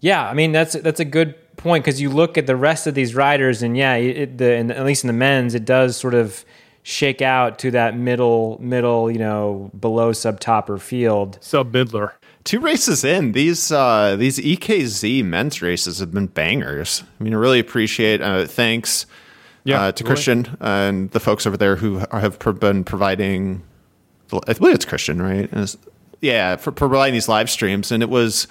[0.00, 2.94] yeah, I mean that's that's a good point because you look at the rest of
[2.94, 6.44] these riders, and yeah, it, the, at least in the men's, it does sort of
[6.82, 11.38] shake out to that middle, middle, you know, below sub topper field.
[11.40, 12.14] Sub middler.
[12.44, 17.04] Two races in, these uh, these EKZ men's races have been bangers.
[17.20, 18.20] I mean, I really appreciate.
[18.20, 19.06] Uh, thanks,
[19.64, 20.14] yeah, uh, to really.
[20.14, 23.62] Christian and the folks over there who have been providing.
[24.46, 25.50] I believe it's Christian, right?
[26.22, 28.48] yeah, for providing these live streams, and it was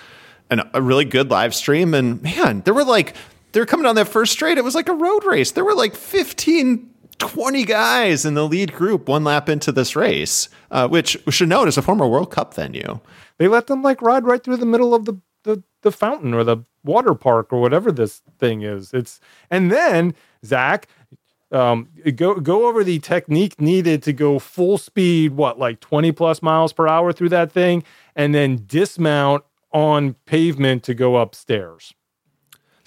[0.51, 1.93] an, a really good live stream.
[1.95, 3.15] And man, there were like,
[3.53, 4.59] they were coming down that first straight.
[4.59, 5.51] It was like a road race.
[5.51, 6.87] There were like 15,
[7.17, 11.49] 20 guys in the lead group one lap into this race, uh, which we should
[11.49, 12.99] note is a former World Cup venue.
[13.41, 16.43] They let them like ride right through the middle of the, the, the fountain or
[16.43, 18.93] the water park or whatever this thing is.
[18.93, 19.19] It's
[19.49, 20.13] and then
[20.45, 20.87] Zach,
[21.51, 26.43] um, go go over the technique needed to go full speed, what like twenty plus
[26.43, 27.83] miles per hour through that thing,
[28.15, 31.95] and then dismount on pavement to go upstairs.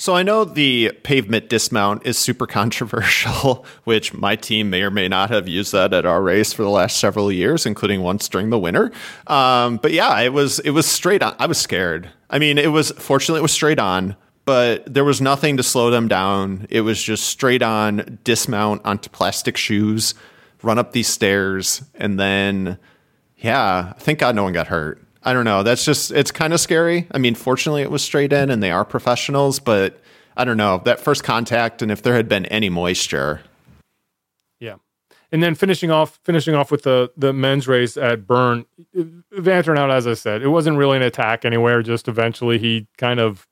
[0.04, 5.08] So I know the pavement dismount is super controversial, which my team may or may
[5.08, 8.50] not have used that at our race for the last several years, including once during
[8.50, 8.92] the winter.
[9.28, 11.34] Um, but yeah, it was it was straight on.
[11.38, 12.10] I was scared.
[12.28, 15.90] I mean, it was fortunately it was straight on, but there was nothing to slow
[15.90, 16.66] them down.
[16.68, 20.14] It was just straight on dismount onto plastic shoes,
[20.62, 22.78] run up these stairs, and then
[23.38, 25.02] yeah, thank God no one got hurt.
[25.24, 25.62] I don't know.
[25.62, 27.06] That's just it's kind of scary.
[27.10, 29.58] I mean, fortunately, it was straight in, and they are professionals.
[29.58, 29.98] But
[30.36, 33.40] I don't know that first contact, and if there had been any moisture.
[34.60, 34.76] Yeah,
[35.32, 39.90] and then finishing off, finishing off with the the men's race at Burn Bern, Vanthourenhout,
[39.90, 41.82] as I said, it wasn't really an attack anywhere.
[41.82, 43.46] Just eventually, he kind of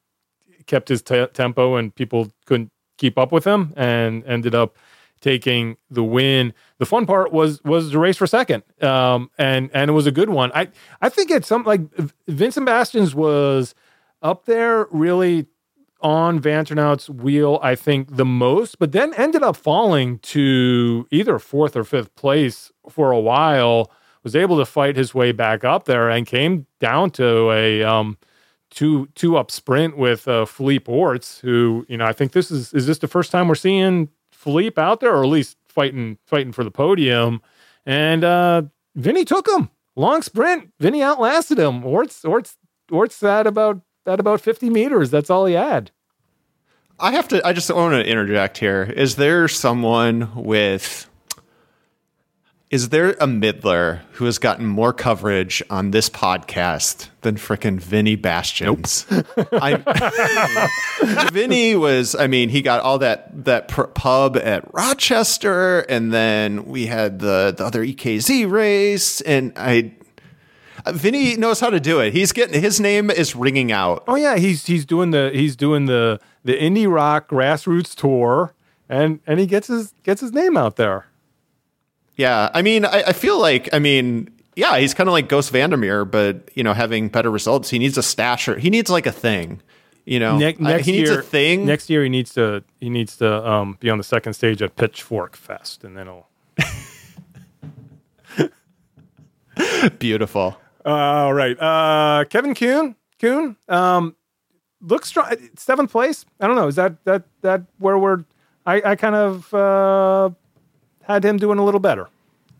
[0.66, 4.76] kept his t- tempo, and people couldn't keep up with him, and ended up
[5.22, 6.52] taking the win.
[6.78, 10.12] The fun part was was the race for second, um, and and it was a
[10.12, 10.52] good one.
[10.54, 10.68] I
[11.00, 11.80] I think it's some like
[12.28, 13.74] Vincent Baestaens was
[14.20, 15.46] up there really
[16.02, 17.60] on Vanthourenhout's wheel.
[17.62, 22.70] I think the most, but then ended up falling to either fourth or fifth place
[22.90, 23.90] for a while.
[24.24, 28.18] Was able to fight his way back up there and came down to a um,
[28.70, 32.72] two two up sprint with uh, Felipe Orts, who you know I think this is
[32.72, 34.10] is this the first time we're seeing
[34.42, 37.40] Philippe out there, or at least fighting fighting for the podium.
[37.86, 38.62] And uh,
[38.96, 40.72] Vinny took him long sprint.
[40.80, 41.84] Vinny outlasted him.
[41.84, 42.56] Orts Orts
[42.90, 45.10] Orts at about at about fifty meters.
[45.10, 45.92] That's all he had.
[46.98, 47.46] I have to.
[47.46, 48.82] I just want to interject here.
[48.96, 51.08] Is there someone with
[52.72, 58.16] is there a middler who has gotten more coverage on this podcast than frickin' Vinny
[58.16, 59.04] Baestaens?
[59.10, 59.48] Nope.
[59.52, 66.64] I, Vinny was, I mean, he got all that that pub at Rochester, and then
[66.64, 69.92] we had the the other EKZ race, and I.
[70.88, 72.12] Vinny knows how to do it.
[72.12, 74.02] He's getting his name is ringing out.
[74.08, 78.52] Oh yeah, he's he's doing the he's doing the the indie rock grassroots tour,
[78.88, 81.06] and and he gets his gets his name out there.
[82.22, 85.48] Yeah, I mean, I, I feel like, I mean, yeah, he's kind of like Gosse
[85.48, 87.68] van der Meer, but you know, having better results.
[87.68, 88.56] He needs a stasher.
[88.56, 89.60] He needs like a thing.
[90.04, 91.66] You know, ne- next he year, needs a thing.
[91.66, 94.76] Next year, he needs to he needs to um, be on the second stage at
[94.76, 96.28] Pitchfork Fest, and then he'll.
[99.98, 100.56] Beautiful.
[100.86, 102.94] Uh, all right, uh, Kevin Kuhn.
[103.20, 104.14] Kuhn um,
[104.80, 105.34] looks strong.
[105.56, 106.24] Seventh place.
[106.40, 106.68] I don't know.
[106.68, 108.24] Is that that that where we're?
[108.64, 110.30] I I kind of uh,
[111.02, 112.08] had him doing a little better.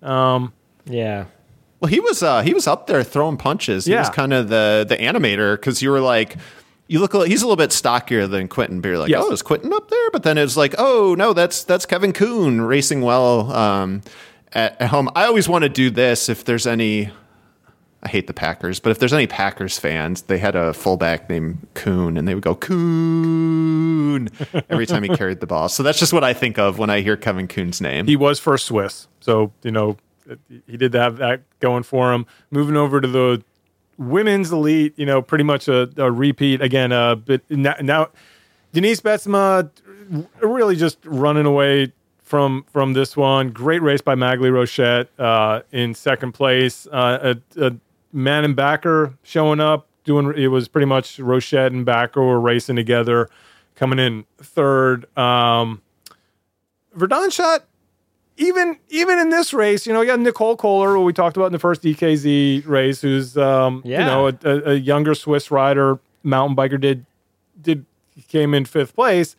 [0.03, 0.53] Um,
[0.85, 1.27] yeah.
[1.81, 3.87] Well, he was uh, he was up there throwing punches.
[3.87, 4.01] He yeah.
[4.01, 6.37] was kind of the the animator because you were like,
[6.87, 8.81] you look he's a little bit stockier than Quentin.
[8.81, 9.25] But you're like, yes.
[9.25, 10.11] oh, is Quentin up there?
[10.13, 14.03] But then it's like, oh no, that's that's Kevin Kuhn racing well um,
[14.53, 15.11] at, at home.
[15.17, 17.11] I always want to do this if there's any
[18.05, 21.67] I hate the Packers, but if there's any Packers fans, they had a fullback named
[21.75, 24.29] Kuhn, and they would go Coon
[24.69, 25.69] every time he carried the ball.
[25.69, 28.07] So that's just what I think of when I hear Kevin Kuhn's name.
[28.07, 29.99] He was first Swiss, so you know
[30.67, 32.27] he did have that going for him.
[32.51, 33.43] Moving over to the
[33.99, 36.93] women's elite, you know, pretty much a, a repeat again.
[36.93, 38.09] Uh, but now, now
[38.73, 39.71] Denise Betsema
[40.41, 41.93] really just running away
[42.23, 43.51] from from this one.
[43.51, 46.87] Great race by Maghalie Rochette uh, in second place.
[46.87, 47.77] Uh, a, a
[48.13, 50.33] Manon Bakker showing up doing.
[50.37, 53.29] It was pretty much Rochette and Bakker were racing together,
[53.75, 55.07] coming in third.
[55.17, 55.81] Um,
[56.97, 57.61] Verdonschot
[58.39, 61.47] even even in this race, you know, you got Nicole Koller, who we talked about
[61.47, 64.01] in the first EKZ race, who's um, Yeah.
[64.01, 67.05] you know a, a, a younger Swiss rider, mountain biker, did
[67.61, 67.85] did
[68.29, 69.37] came in fifth place.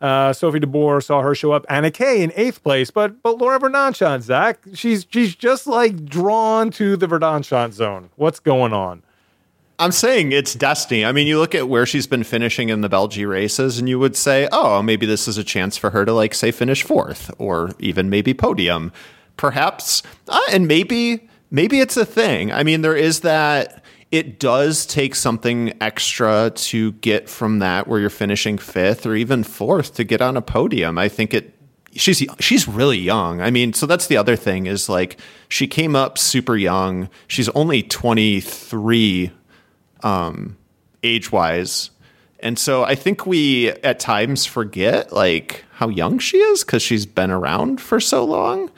[0.00, 1.66] Uh, Sophie de Boer saw her show up.
[1.68, 6.70] Anna Kay in eighth place, but but Laura Verdonschot, Zach, she's she's just like drawn
[6.70, 8.08] to the Verdonschot zone.
[8.16, 9.02] What's going on?
[9.78, 11.06] I'm saying it's destiny.
[11.06, 13.98] I mean, you look at where she's been finishing in the Belgian races, and you
[13.98, 17.30] would say, oh, maybe this is a chance for her to, like, say, finish fourth
[17.38, 18.92] or even maybe podium.
[19.38, 22.52] Perhaps, uh, and maybe, maybe it's a thing.
[22.52, 23.82] I mean, there is that.
[24.10, 29.44] It does take something extra to get from that where you're finishing fifth or even
[29.44, 30.98] fourth to get on a podium.
[30.98, 31.54] I think it
[31.92, 33.40] she's she's really young.
[33.40, 37.08] I mean, so that's the other thing is like she came up super young.
[37.26, 39.30] She's only 23
[40.02, 40.56] um
[41.02, 41.90] age wise.
[42.40, 47.06] And so I think we at times forget like how young she is cuz she's
[47.06, 48.70] been around for so long.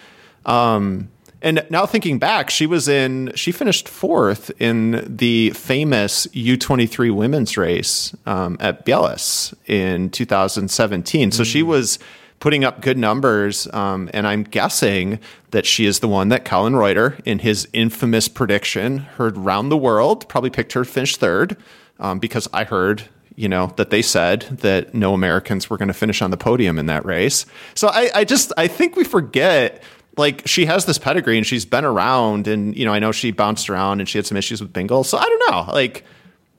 [0.44, 1.08] Um
[1.42, 7.56] and now thinking back, she was in she finished 4th in the famous U23 women's
[7.56, 11.32] race um, at Bieles in 2017.
[11.32, 11.98] So she was
[12.42, 13.68] putting up good numbers.
[13.72, 15.20] Um, and I'm guessing
[15.52, 19.76] that she is the one that Colin Reuter, in his infamous prediction, heard round the
[19.76, 21.56] world, probably picked her to finish third
[22.00, 23.04] um, because I heard.
[23.34, 26.78] You know that they said that no Americans were going to finish on the podium
[26.78, 27.46] in that race.
[27.74, 29.82] So I, I just I think we forget
[30.16, 33.30] like she has this pedigree and she's been around and you know I know she
[33.30, 35.04] bounced around and she had some issues with Bingle.
[35.04, 35.72] So I don't know.
[35.72, 36.04] Like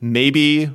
[0.01, 0.69] maybe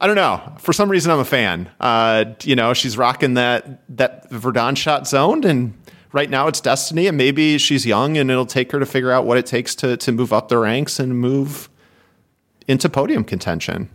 [0.00, 0.40] I don't know.
[0.58, 1.70] For some reason, I'm a fan.
[1.80, 5.74] Uh, you know, she's rocking that that Verdonschot zoned and
[6.12, 7.06] right now it's destiny.
[7.06, 9.96] And maybe she's young, and it'll take her to figure out what it takes to
[9.96, 11.68] to move up the ranks and move
[12.66, 13.90] into podium contention.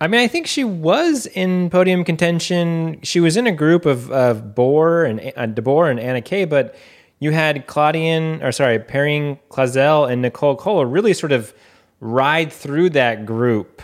[0.00, 3.00] I mean, I think she was in podium contention.
[3.02, 6.44] She was in a group of of Boer and uh, de Boer and Anna Kay,
[6.44, 6.74] but
[7.20, 11.54] you had Claudian, or sorry, Perrine Clauzel and Nicole Koller really sort of
[12.00, 13.82] ride through that group,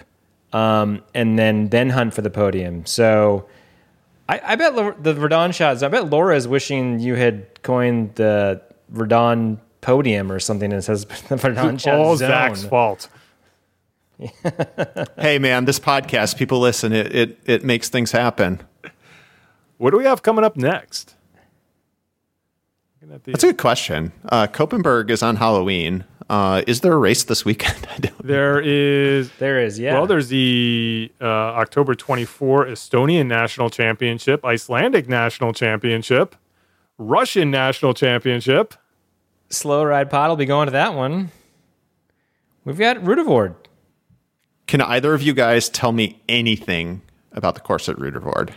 [0.52, 2.84] um, and then then hunt for the podium.
[2.86, 3.46] So.
[4.28, 5.84] I, I bet the Verdonschots.
[5.84, 11.04] I bet Laura is wishing you had coined the Verdon podium or something that says
[11.28, 12.28] the Verdonschot All zone.
[12.28, 13.08] Zach's fault.
[15.18, 16.92] hey, man, this podcast, people listen.
[16.92, 18.62] It it it makes things happen.
[19.78, 21.15] What do we have coming up next?
[23.06, 24.12] Looking at the- That's a good question.
[24.28, 26.04] Uh, Koppenberg is on Halloween.
[26.28, 27.86] Uh, is there a race this weekend?
[27.94, 28.26] I don't.
[28.26, 29.94] there is There is, yeah.
[29.94, 36.34] Well, there's the uh, October 24 Estonian National Championship, Icelandic National Championship,
[36.98, 38.74] Russian National Championship.
[39.50, 41.30] Slow Ride Pod will be going to that one.
[42.64, 43.54] We've got Ruddervoorde.
[44.66, 48.52] Can either of you guys tell me anything about the course at Ruddervoorde?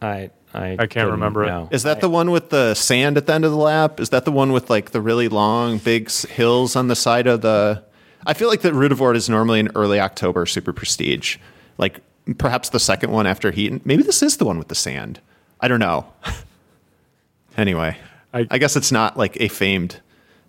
[0.00, 1.48] I I, I can't remember it.
[1.48, 1.68] know.
[1.72, 3.98] Is that the one with the sand at the end of the lap?
[3.98, 7.40] Is that the one with like the really long, big hills on the side of
[7.40, 7.82] the?
[8.26, 11.38] I feel like that Ruddervoorde is normally an early October super prestige,
[11.76, 12.00] like
[12.38, 13.84] perhaps the second one after Heat.
[13.84, 15.20] Maybe this is the one with the sand.
[15.60, 16.06] I don't know.
[17.56, 17.96] anyway,
[18.32, 20.00] I- I, guess it's not like a famed,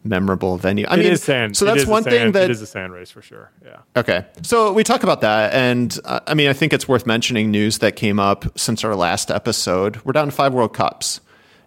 [0.06, 0.86] memorable venue.
[0.88, 1.58] I It mean, is sand.
[1.58, 3.52] So that's one thing sand- that it is a sand race for sure.
[3.66, 3.78] Yeah.
[3.98, 4.26] Okay.
[4.44, 5.54] So we talk about that.
[5.54, 8.96] And uh, I mean, I think it's worth mentioning news that came up since our
[8.96, 9.98] last episode.
[10.06, 11.22] We're down to five World Cups.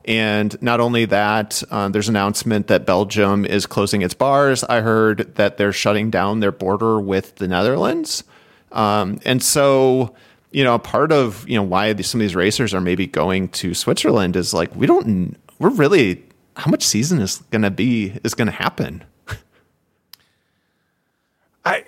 [0.04, 4.64] And not only that, uh, there's an announcement that Belgium is closing its bars.
[4.64, 8.24] I heard that they're shutting down their border with the Netherlands.
[8.72, 10.14] Um, and so,
[10.50, 13.48] you know, part of, you know, why these, some of these racers are maybe going
[13.50, 16.24] to Switzerland is like, we don't, we're really,
[16.58, 19.04] how much season is going to be, is going to happen?
[21.64, 21.84] I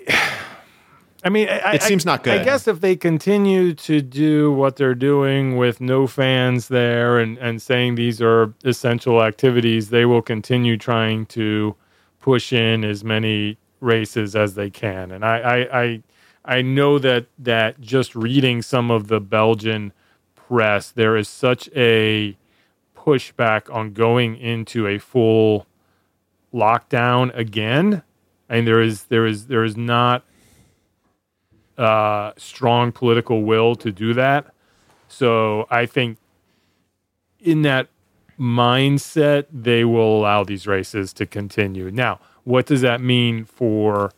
[1.23, 2.39] I mean, I, It seems not good.
[2.39, 7.37] I guess if they continue to do what they're doing with no fans there and,
[7.37, 11.75] and saying these are essential activities, they will continue trying to
[12.21, 15.11] push in as many races as they can.
[15.11, 16.03] And I, I, I,
[16.45, 19.93] I know that that just reading some of the Belgian
[20.35, 22.35] press, there is such a
[23.05, 25.65] pushback on going into a full
[26.53, 28.03] lockdown again.
[28.49, 30.23] Mean, there is there is there is not
[31.77, 34.53] uh, strong political will to do that.
[35.07, 36.17] So I think
[37.39, 37.87] in that
[38.39, 41.89] mindset, they will allow these races to continue.
[41.91, 44.11] Now, what does that mean for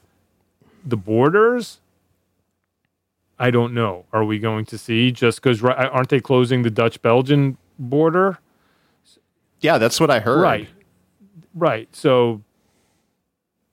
[0.86, 1.80] the borders?
[3.40, 4.06] I don't know.
[4.14, 8.40] Are we going to see just because aren't they closing the Dutch Belgian border?
[9.64, 10.42] Yeah, that's what I heard.
[10.42, 10.68] Right.
[11.56, 11.88] Right.
[11.96, 12.42] So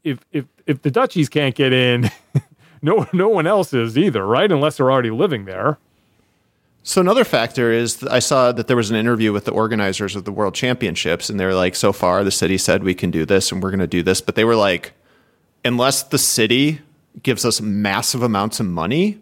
[0.04, 2.10] if if if the Dutchies can't get in,
[2.82, 4.50] no no one else is either, right?
[4.50, 5.78] Unless they're already living there.
[6.82, 10.24] So another factor is I saw that there was an interview with the organizers of
[10.24, 13.52] the World Championships, and they're like, "So far, the city said we can do this,
[13.52, 14.92] and we're going to do this," but they were like,
[15.64, 16.80] "Unless the city
[17.22, 19.18] gives us massive amounts of money,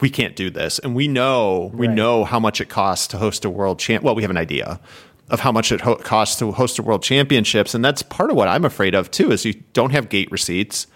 [0.00, 1.96] we can't do this." And we know we Right.
[1.96, 4.02] know how much it costs to host a World Champ.
[4.02, 4.80] Well, we have an idea
[5.30, 8.36] of how much it ho- costs to host a World Championships, and that's part of
[8.36, 9.32] what I'm afraid of too.
[9.32, 10.86] Is you don't have gate receipts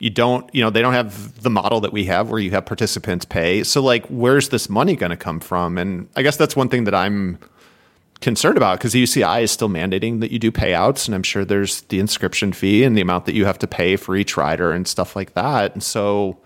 [0.00, 2.66] you don't you know they don't have the model that we have where you have
[2.66, 6.56] participants pay so like where's this money going to come from and i guess that's
[6.56, 7.38] one thing that i'm
[8.20, 11.44] concerned about because the uci is still mandating that you do payouts and i'm sure
[11.44, 14.72] there's the inscription fee and the amount that you have to pay for each rider
[14.72, 16.36] and stuff like that and so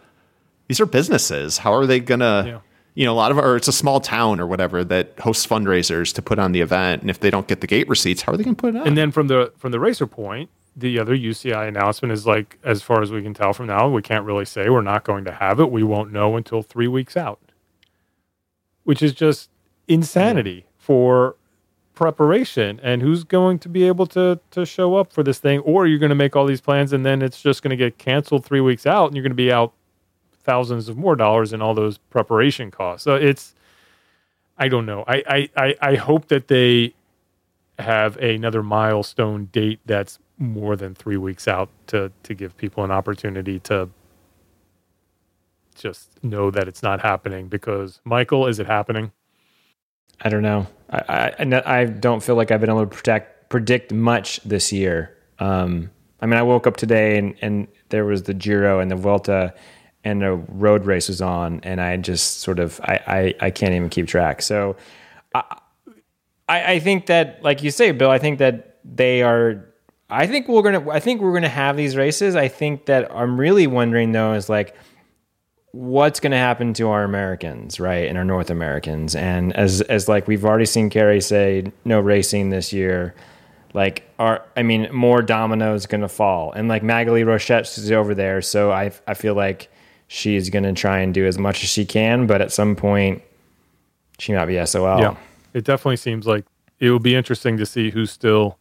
[0.67, 2.59] these are businesses how are they going to Yeah.
[2.99, 6.13] You know a lot of or it's a small town or whatever that hosts fundraisers
[6.13, 8.37] to put on the event and if they don't get the gate receipts how are
[8.37, 10.99] they going to put it on And then from the from the racer point, the
[10.99, 14.25] other UCI announcement is like, as far as we can tell from now, we can't
[14.25, 15.71] really say we're not going to have it.
[15.71, 17.41] We won't know until three weeks out,
[18.83, 19.49] which is just
[19.87, 21.37] insanity for
[21.95, 22.81] preparation.
[22.83, 25.61] And who's going to be able to to show up for this thing?
[25.61, 27.99] Or you're going to make all these plans and then it's just going to get
[27.99, 29.73] canceled three weeks out, and you're going to be out
[30.49, 33.05] thousands of more dollars in all those preparation costs.
[33.05, 33.55] So it's,
[34.59, 35.05] I don't know.
[35.09, 36.95] I I I, I hope that they
[37.79, 42.93] have another milestone date that's more than three weeks out to to give people an
[42.93, 43.91] opportunity to
[45.77, 49.13] just know that it's not happening because michael is it happening
[50.23, 50.67] I don't know.
[50.91, 55.17] I, I I don't feel like I've been able to protect, predict much this year.
[55.39, 55.91] Um,
[56.21, 59.55] I mean, I woke up today and, and there was the Giro and the Vuelta
[60.05, 63.75] and a road race was on, and I just sort of I I, I can't
[63.75, 64.43] even keep track.
[64.43, 64.77] So
[66.49, 69.65] I, I think that, like you say, Bill, I think that they are.
[70.11, 70.89] I think we're gonna.
[70.91, 72.35] I think we're gonna have these races.
[72.37, 74.75] I think that I'm really wondering though is like
[75.73, 80.09] what's going to happen to our Americans, right, and our North Americans, and as as
[80.09, 83.15] like we've already seen Kerry say, no racing this year.
[83.75, 88.15] Like, are I mean, more dominoes going to fall, and like Maghalie Rochette is over
[88.15, 89.71] there, so I I feel like
[90.09, 93.23] she's going to try and do as much as she can, but at some point,
[94.19, 95.01] she might be SOL.
[95.01, 95.15] yeah
[95.55, 96.45] it definitely seems like
[96.81, 98.59] it will be interesting to see who still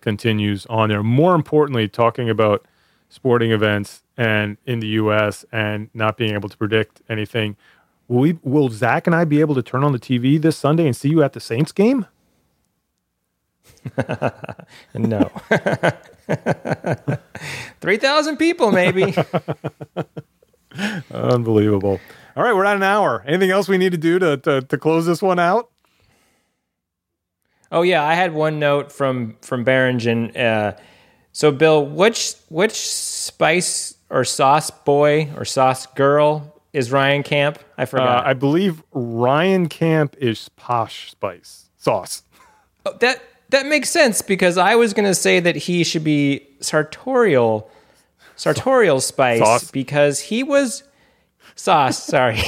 [0.00, 2.66] continues on there more importantly talking about
[3.08, 7.56] sporting events and in the us and not being able to predict anything
[8.08, 10.86] will we will zach and i be able to turn on the tv this sunday
[10.86, 12.06] and see you at the saints game
[14.94, 15.30] No.
[17.80, 19.14] 3,000 people, maybe.
[21.12, 22.00] Unbelievable.
[22.36, 23.22] All right, we're at an hour.
[23.26, 25.70] Anything else we need to do to, to, to close this one out?
[27.72, 30.36] Oh yeah, I had one note from from Beringen.
[30.36, 30.76] Uh,
[31.32, 37.58] so Bill, which which spice or sauce boy or sauce girl is Ryan Kamp?
[37.78, 38.26] I Uh, forgot.
[38.26, 42.22] I believe Ryan Kamp is posh spice sauce.
[42.86, 46.46] Oh, that that makes sense because I was going to say that he should be
[46.60, 47.70] sartorial
[48.36, 49.70] sartorial spice Sauce.
[49.70, 50.82] because he was
[51.54, 52.02] sauce.
[52.02, 52.40] Sorry,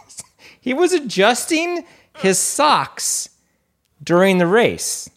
[0.60, 1.84] he was adjusting
[2.16, 3.28] his socks
[4.02, 5.08] during the race.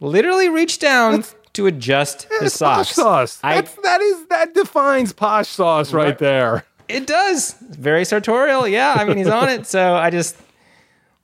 [0.00, 2.94] Literally reached down to adjust his It's posh socks.
[2.96, 3.40] sauce.
[3.42, 6.18] I- That's, that is that defines posh sauce right, Right.
[6.18, 6.64] there.
[6.88, 7.54] It does.
[7.70, 8.68] Very sartorial.
[8.68, 9.66] Yeah, I mean he's on it.
[9.66, 10.36] So I just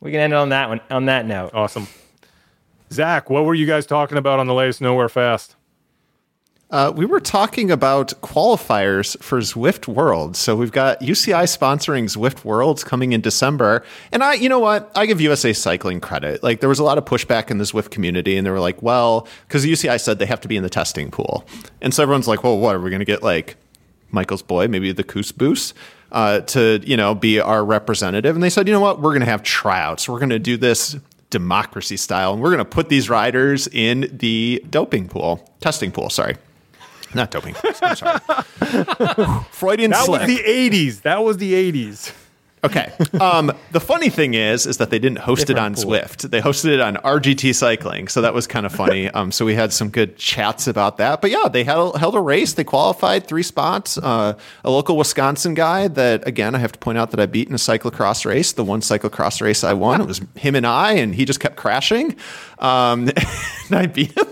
[0.00, 1.50] we can end it on that one on that note.
[1.52, 1.86] Awesome.
[2.92, 5.54] Zach, what were you guys talking about on the latest Nowhere Fast?
[6.70, 10.36] Uh, we were talking about qualifiers for Zwift World.
[10.36, 13.84] So we've got UCI sponsoring Zwift Worlds coming in December.
[14.12, 14.90] And I, you know what?
[14.94, 16.44] I give USA Cycling credit.
[16.44, 18.80] Like there was a lot of pushback in the Zwift community, and they were like,
[18.82, 21.44] well, because UCI said they have to be in the testing pool.
[21.80, 22.76] And so everyone's like, well, what?
[22.76, 23.56] Are we going to get like
[24.12, 25.74] Michael's boy, maybe the Coos Boos,
[26.12, 28.36] uh, to, you know, be our representative?
[28.36, 29.00] And they said, you know what?
[29.00, 30.08] We're going to have tryouts.
[30.08, 30.96] We're going to do this
[31.30, 36.10] democracy style, and we're going to put these riders in the doping pool, testing pool,
[36.10, 36.36] sorry.
[37.14, 37.54] Not doping.
[37.82, 38.18] I'm sorry.
[39.50, 40.22] Freudian That slip.
[40.22, 41.02] was the 80s.
[41.02, 42.12] That was the 80s.
[42.62, 42.92] okay.
[43.18, 45.74] Um, the funny thing is, is that they didn't host it on.
[45.74, 46.30] Zwift.
[46.30, 49.08] They hosted it on RGT Cycling, so that was kind of funny.
[49.08, 51.20] Um, so we had some good chats about that.
[51.22, 52.52] But yeah, they held, held a race.
[52.52, 53.96] They qualified three spots.
[53.98, 57.48] Uh, a local Wisconsin guy that, again, I have to point out that I beat
[57.48, 58.52] in a cyclocross race.
[58.52, 61.56] The one cyclocross race I won, it was him and I, and he just kept
[61.56, 62.14] crashing.
[62.58, 64.26] Um, and I beat him.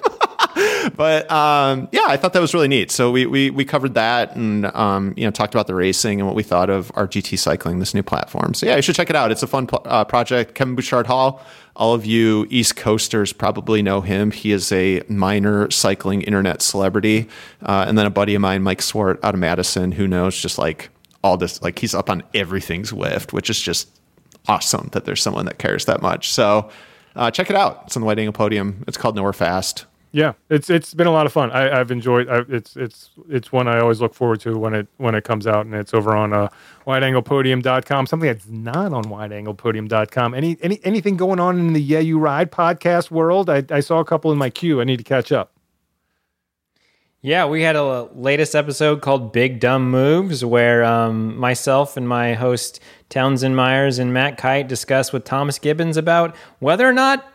[0.97, 2.91] But um, yeah, I thought that was really neat.
[2.91, 6.27] So we we, we covered that and um, you know talked about the racing and
[6.27, 8.55] what we thought of RGT Cycling, this new platform.
[8.55, 9.31] So yeah, you should check it out.
[9.31, 10.55] It's a fun uh, project.
[10.55, 11.43] Kevin Bouchard Hall.
[11.77, 14.33] All of you East Coasters probably know him.
[14.33, 17.29] He is a minor cycling internet celebrity.
[17.63, 20.59] Uh, and then a buddy of mine, Mike Swart out of Madison, who knows just
[20.59, 20.91] like
[21.23, 23.89] all this, like he's up on everything Zwift, which is just
[24.49, 26.31] awesome that there's someone that cares that much.
[26.31, 26.69] So
[27.15, 27.85] uh, check it out.
[27.87, 28.85] It's on the Wide Angle Podium.
[28.89, 29.87] It's called Nowhere Fast.
[30.11, 31.51] Yeah, it's it's been a lot of fun.
[31.51, 32.29] I, have enjoyed.
[32.29, 35.47] I, it's it's it's one I always look forward to when it when it comes
[35.47, 36.49] out, and it's over on uh,
[36.87, 38.07] wideanglepodium.com.
[38.07, 40.33] Something that's not on wideanglepodium.com.
[40.33, 43.51] Any any anything going on in the Yeah You Ride podcast world?
[43.51, 44.81] I, I saw a couple in my queue.
[44.81, 45.53] I need to catch up.
[47.21, 52.35] Yeah, we had a latest episode called Big Dumb Moves, where um, myself and my
[52.35, 57.29] host Townsend Myers and Matt Kite discuss with Thomas Gibbons about whether or not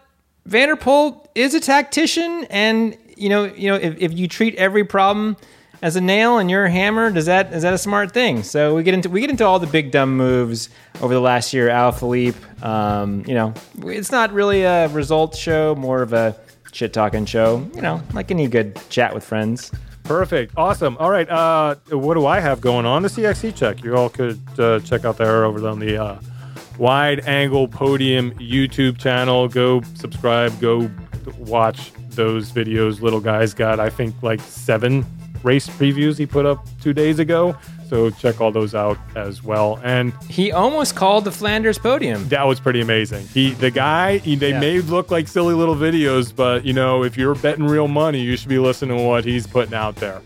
[0.46, 4.56] Van der Poel is a tactician, and you know, you know, if, if you treat
[4.56, 5.38] every problem
[5.82, 8.44] as a nail and you're a hammer, does that is that a smart thing?
[8.44, 10.70] So we get into we get into all the big dumb moves
[11.02, 11.70] over the last year.
[11.70, 16.36] Alaphilippe, um, you know, it's not really a results show, more of a
[16.72, 17.66] shit talking show.
[17.76, 19.72] You know, like any good chat with friends.
[20.04, 20.54] Perfect.
[20.58, 20.98] Awesome.
[21.00, 21.30] All right.
[21.30, 23.04] Uh, what do I have going on?
[23.04, 23.84] The CXC check.
[23.86, 26.20] You all could uh, check out there over on the uh,
[26.78, 29.48] Wide Angle Podium YouTube channel.
[29.48, 30.60] Go subscribe.
[30.60, 30.90] Go
[31.38, 33.02] watch those videos.
[33.02, 35.06] Little guy's got, I think, like seven
[35.44, 37.56] race previews he put up two days ago.
[37.90, 39.80] So check all those out as well.
[39.84, 42.28] And he almost called the Flanders podium.
[42.30, 43.28] That was pretty amazing.
[43.28, 44.60] He, the guy, he, they yeah.
[44.60, 48.36] may look like silly little videos, but you know, if you're betting real money, you
[48.36, 50.22] should be listening to what he's putting out there.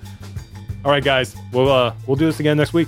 [0.86, 2.88] All right, guys, we'll uh, we'll do this again next week.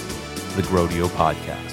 [0.55, 1.70] the Groadio Podcast.